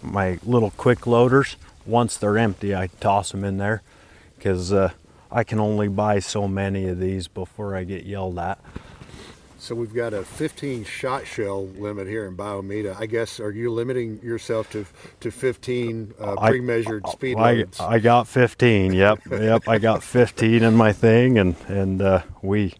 my 0.03 0.39
little 0.45 0.71
quick 0.71 1.07
loaders 1.07 1.57
once 1.87 2.17
they're 2.17 2.39
empty. 2.39 2.75
I 2.75 2.89
toss 3.01 3.33
them 3.33 3.43
in 3.45 3.57
there 3.59 3.83
because 4.37 4.73
uh, 4.73 4.91
I 5.31 5.45
can 5.45 5.61
only 5.61 5.89
buy 5.89 6.21
so 6.21 6.49
many 6.49 6.89
of 6.89 6.99
these 6.99 7.29
before 7.29 7.77
I 7.77 7.85
get 7.85 8.05
yelled 8.05 8.39
at. 8.39 8.59
So 9.61 9.75
we've 9.75 9.93
got 9.93 10.15
a 10.15 10.25
15 10.25 10.85
shot 10.85 11.27
shell 11.27 11.67
limit 11.67 12.07
here 12.07 12.27
in 12.27 12.37
Bayou 12.37 12.63
Meto. 12.63 12.99
I 12.99 13.07
guess 13.07 13.41
are 13.41 13.51
you 13.51 13.73
limiting 13.73 14.21
yourself 14.23 14.71
to 14.71 14.87
to 15.21 15.31
15 15.33 16.15
uh, 16.19 16.37
pre-measured 16.37 17.07
speed 17.09 17.37
I, 17.37 17.53
loads? 17.55 17.81
I 17.81 17.99
got 17.99 18.29
15. 18.29 18.93
Yep, 18.93 19.19
yep. 19.33 19.69
I 19.69 19.79
got 19.79 20.05
15 20.05 20.63
in 20.63 20.75
my 20.75 20.93
thing, 20.93 21.39
and 21.39 21.57
and 21.67 22.01
uh, 22.01 22.23
we 22.41 22.75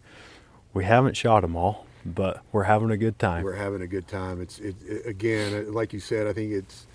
we 0.73 0.85
haven't 0.85 1.17
shot 1.17 1.41
them 1.41 1.57
all, 1.57 1.85
but 2.05 2.41
we're 2.53 2.63
having 2.63 2.91
a 2.91 2.97
good 2.97 3.19
time. 3.19 3.43
We're 3.43 3.55
having 3.55 3.81
a 3.81 3.87
good 3.87 4.07
time. 4.07 4.41
It's 4.41 4.59
it, 4.59 4.75
it- 4.87 5.05
again, 5.05 5.67
uh, 5.67 5.71
like 5.71 5.91
you 5.91 5.99
said. 5.99 6.27
I 6.27 6.33
think 6.33 6.53
it's 6.53 6.87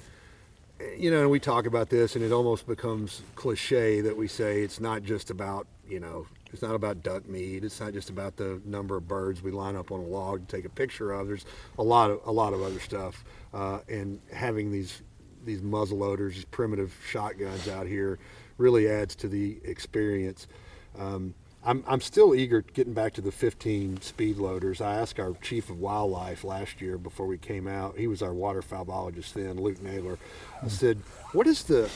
you 0.97 1.11
know, 1.11 1.21
and 1.21 1.31
we 1.31 1.41
talk 1.41 1.67
about 1.67 1.89
this, 1.91 2.17
and 2.17 2.25
it 2.25 2.33
almost 2.33 2.67
becomes 2.67 3.23
cliche 3.35 4.01
that 4.01 4.17
we 4.17 4.29
say 4.29 4.63
it's 4.63 4.81
not 4.81 5.03
just 5.03 5.31
about 5.31 5.67
you 5.89 6.01
know, 6.01 6.27
it's 6.53 6.63
not 6.63 6.75
about 6.75 7.03
duck 7.03 7.29
meat. 7.29 7.65
It's 7.65 7.81
not 7.81 7.93
just 7.93 8.11
about 8.11 8.37
the 8.37 8.61
number 8.65 8.97
of 8.97 9.07
birds 9.07 9.43
we 9.43 9.51
line 9.51 9.77
up 9.77 9.91
on 9.91 10.01
a 10.01 10.05
log 10.05 10.47
to 10.49 10.57
take 10.57 10.65
a 10.65 10.71
picture 10.71 11.13
of. 11.13 11.27
There's 11.27 11.45
a 11.79 11.83
lot 11.83 12.11
of 12.11 12.21
a 12.27 12.33
lot 12.33 12.53
of 12.53 12.63
other 12.63 12.81
stuff, 12.81 13.25
uh, 13.53 13.81
and 13.89 14.21
having 14.33 14.71
these 14.71 15.03
these 15.45 15.63
muzzle 15.63 15.99
loaders, 15.99 16.35
these 16.35 16.45
primitive 16.47 16.95
shotguns 17.07 17.69
out 17.69 17.87
here, 17.87 18.19
really 18.57 18.89
adds 18.89 19.15
to 19.17 19.29
the 19.29 19.59
experience. 19.65 20.47
Um, 20.99 21.35
I'm, 21.67 21.83
I'm 21.87 22.01
still 22.01 22.35
eager 22.35 22.61
getting 22.61 22.93
back 22.93 23.15
to 23.15 23.21
the 23.21 23.33
15 23.33 24.03
speed 24.03 24.37
loaders. 24.37 24.81
I 24.81 24.97
asked 24.97 25.19
our 25.19 25.35
chief 25.41 25.71
of 25.71 25.81
wildlife 25.81 26.45
last 26.45 26.81
year 26.81 26.99
before 26.99 27.27
we 27.27 27.39
came 27.39 27.67
out. 27.67 27.97
He 27.97 28.07
was 28.07 28.23
our 28.23 28.35
waterfowl 28.35 28.85
biologist 28.85 29.35
then, 29.35 29.57
Luke 29.57 29.83
Naylor. 29.83 30.19
I 30.63 30.69
said, 30.69 30.99
"What 31.33 31.47
is 31.47 31.65
the 31.65 31.91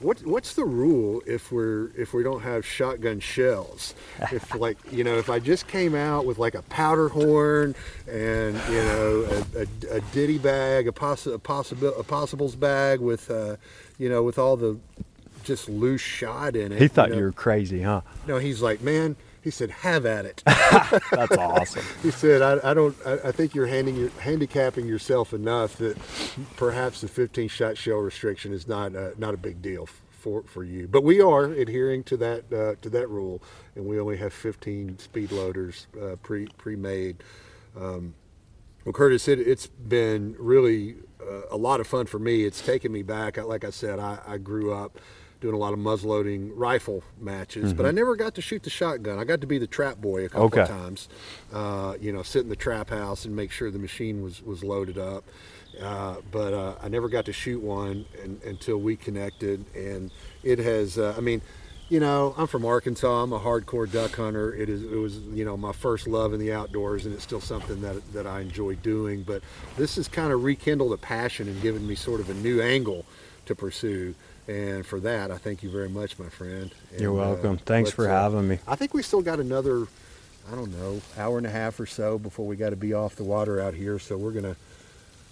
what 0.00 0.24
what's 0.26 0.54
the 0.54 0.64
rule 0.64 1.22
if 1.26 1.52
we're 1.52 1.90
if 1.96 2.12
we 2.12 2.24
don't 2.24 2.40
have 2.40 2.66
shotgun 2.66 3.20
shells? 3.20 3.94
If 4.32 4.54
like 4.58 4.76
you 4.90 5.04
know 5.04 5.16
if 5.16 5.30
I 5.30 5.38
just 5.38 5.68
came 5.68 5.94
out 5.94 6.26
with 6.26 6.38
like 6.38 6.54
a 6.54 6.62
powder 6.62 7.08
horn 7.08 7.76
and 8.10 8.56
you 8.68 8.82
know 8.82 9.44
a, 9.54 9.60
a, 9.60 9.96
a 9.98 10.00
ditty 10.12 10.38
bag, 10.38 10.88
a, 10.88 10.92
poss- 10.92 11.26
a 11.26 11.38
possible 11.38 11.94
a 11.96 12.02
possibles 12.02 12.56
bag 12.56 13.00
with 13.00 13.30
uh, 13.30 13.56
you 13.98 14.08
know 14.08 14.22
with 14.24 14.38
all 14.38 14.56
the 14.56 14.78
just 15.42 15.68
loose 15.68 16.00
shot 16.00 16.56
in 16.56 16.72
it. 16.72 16.80
He 16.80 16.88
thought 16.88 17.10
know? 17.10 17.16
you 17.16 17.22
were 17.22 17.32
crazy, 17.32 17.82
huh? 17.82 18.02
No, 18.26 18.38
he's 18.38 18.62
like, 18.62 18.80
man. 18.80 19.16
He 19.42 19.50
said, 19.50 19.70
"Have 19.70 20.06
at 20.06 20.24
it." 20.24 20.40
That's 20.46 21.36
awesome. 21.36 21.84
he 22.00 22.12
said, 22.12 22.42
"I, 22.42 22.70
I 22.70 22.74
don't. 22.74 22.96
I, 23.04 23.14
I 23.24 23.32
think 23.32 23.56
you're 23.56 23.66
handing 23.66 23.96
your, 23.96 24.10
handicapping 24.20 24.86
yourself 24.86 25.32
enough 25.32 25.76
that 25.78 25.96
perhaps 26.56 27.00
the 27.00 27.08
15 27.08 27.48
shot 27.48 27.76
shell 27.76 27.96
restriction 27.96 28.52
is 28.52 28.68
not 28.68 28.94
uh, 28.94 29.10
not 29.18 29.34
a 29.34 29.36
big 29.36 29.60
deal 29.60 29.88
for 30.10 30.44
for 30.44 30.62
you. 30.62 30.86
But 30.86 31.02
we 31.02 31.20
are 31.20 31.46
adhering 31.46 32.04
to 32.04 32.16
that 32.18 32.52
uh, 32.52 32.76
to 32.80 32.90
that 32.90 33.08
rule, 33.08 33.42
and 33.74 33.84
we 33.84 33.98
only 33.98 34.16
have 34.18 34.32
15 34.32 34.98
speed 35.00 35.32
loaders 35.32 35.88
uh, 36.00 36.16
pre 36.22 36.46
pre 36.56 36.76
made. 36.76 37.24
Um, 37.76 38.14
well, 38.84 38.92
Curtis, 38.92 39.28
it, 39.28 39.40
it's 39.40 39.66
been 39.66 40.34
really 40.38 40.96
uh, 41.20 41.42
a 41.50 41.56
lot 41.56 41.80
of 41.80 41.86
fun 41.86 42.06
for 42.06 42.18
me. 42.18 42.44
It's 42.44 42.60
taken 42.60 42.92
me 42.92 43.02
back. 43.02 43.36
Like 43.36 43.64
I 43.64 43.70
said, 43.70 43.98
I, 43.98 44.18
I 44.26 44.38
grew 44.38 44.72
up 44.72 44.98
doing 45.42 45.54
a 45.54 45.58
lot 45.58 45.72
of 45.72 45.78
muzzleloading 45.80 46.52
rifle 46.54 47.02
matches, 47.20 47.70
mm-hmm. 47.70 47.76
but 47.76 47.84
I 47.84 47.90
never 47.90 48.16
got 48.16 48.36
to 48.36 48.40
shoot 48.40 48.62
the 48.62 48.70
shotgun. 48.70 49.18
I 49.18 49.24
got 49.24 49.40
to 49.42 49.46
be 49.46 49.58
the 49.58 49.66
trap 49.66 50.00
boy 50.00 50.24
a 50.24 50.28
couple 50.28 50.46
okay. 50.46 50.62
of 50.62 50.68
times. 50.68 51.08
Uh, 51.52 51.94
you 52.00 52.12
know, 52.12 52.22
sit 52.22 52.44
in 52.44 52.48
the 52.48 52.56
trap 52.56 52.88
house 52.88 53.24
and 53.26 53.34
make 53.34 53.50
sure 53.50 53.70
the 53.70 53.78
machine 53.78 54.22
was 54.22 54.40
was 54.42 54.64
loaded 54.64 54.96
up. 54.96 55.24
Uh, 55.80 56.16
but 56.30 56.54
uh, 56.54 56.74
I 56.82 56.88
never 56.88 57.08
got 57.08 57.24
to 57.26 57.32
shoot 57.32 57.60
one 57.60 58.04
and, 58.22 58.40
until 58.44 58.78
we 58.78 58.96
connected, 58.96 59.64
and 59.74 60.10
it 60.42 60.58
has. 60.60 60.96
Uh, 60.96 61.14
I 61.16 61.20
mean, 61.20 61.42
you 61.88 61.98
know, 61.98 62.34
I'm 62.38 62.46
from 62.46 62.64
Arkansas. 62.64 63.22
I'm 63.22 63.32
a 63.32 63.40
hardcore 63.40 63.90
duck 63.90 64.14
hunter. 64.14 64.54
It 64.54 64.68
is. 64.68 64.82
It 64.84 64.96
was, 64.96 65.18
you 65.32 65.44
know, 65.44 65.56
my 65.56 65.72
first 65.72 66.06
love 66.06 66.34
in 66.34 66.40
the 66.40 66.52
outdoors, 66.52 67.04
and 67.04 67.14
it's 67.14 67.24
still 67.24 67.40
something 67.40 67.80
that 67.80 68.00
that 68.12 68.26
I 68.26 68.40
enjoy 68.40 68.76
doing. 68.76 69.22
But 69.22 69.42
this 69.76 69.96
has 69.96 70.06
kind 70.06 70.32
of 70.32 70.44
rekindled 70.44 70.92
a 70.92 70.98
passion 70.98 71.48
and 71.48 71.60
given 71.62 71.86
me 71.86 71.96
sort 71.96 72.20
of 72.20 72.30
a 72.30 72.34
new 72.34 72.62
angle 72.62 73.04
to 73.46 73.54
pursue. 73.54 74.14
And 74.48 74.84
for 74.84 74.98
that, 75.00 75.30
I 75.30 75.38
thank 75.38 75.62
you 75.62 75.70
very 75.70 75.88
much, 75.88 76.18
my 76.18 76.28
friend. 76.28 76.72
And, 76.90 77.00
You're 77.00 77.12
uh, 77.12 77.28
welcome. 77.28 77.54
Uh, 77.54 77.64
Thanks 77.64 77.90
for 77.90 78.08
having 78.08 78.48
me. 78.48 78.58
I 78.66 78.74
think 78.74 78.92
we 78.92 79.02
still 79.02 79.22
got 79.22 79.38
another, 79.38 79.86
I 80.50 80.54
don't 80.54 80.72
know, 80.72 81.00
hour 81.16 81.38
and 81.38 81.46
a 81.46 81.50
half 81.50 81.78
or 81.78 81.86
so 81.86 82.18
before 82.18 82.46
we 82.46 82.56
got 82.56 82.70
to 82.70 82.76
be 82.76 82.92
off 82.92 83.14
the 83.14 83.24
water 83.24 83.60
out 83.60 83.74
here. 83.74 83.98
So 83.98 84.16
we're 84.16 84.32
gonna 84.32 84.56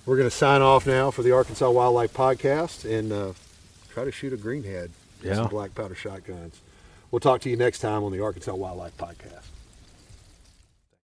we're 0.07 0.17
gonna 0.17 0.31
sign 0.31 0.63
off 0.63 0.87
now 0.87 1.11
for 1.11 1.23
the 1.23 1.33
Arkansas 1.33 1.71
Wildlife 1.71 2.15
Podcast 2.15 2.89
and 2.89 3.13
uh, 3.13 3.33
try 3.91 4.05
to 4.05 4.13
shoot 4.13 4.33
a 4.33 4.37
greenhead. 4.37 4.91
Yeah. 5.23 5.35
Some 5.35 5.49
black 5.49 5.75
powder 5.75 5.95
shotguns. 5.95 6.61
We'll 7.11 7.21
talk 7.21 7.41
to 7.43 7.51
you 7.51 7.57
next 7.57 7.81
time 7.81 8.05
on 8.05 8.13
the 8.13 8.23
Arkansas 8.23 8.55
Wildlife 8.55 8.97
Podcast. 8.97 9.49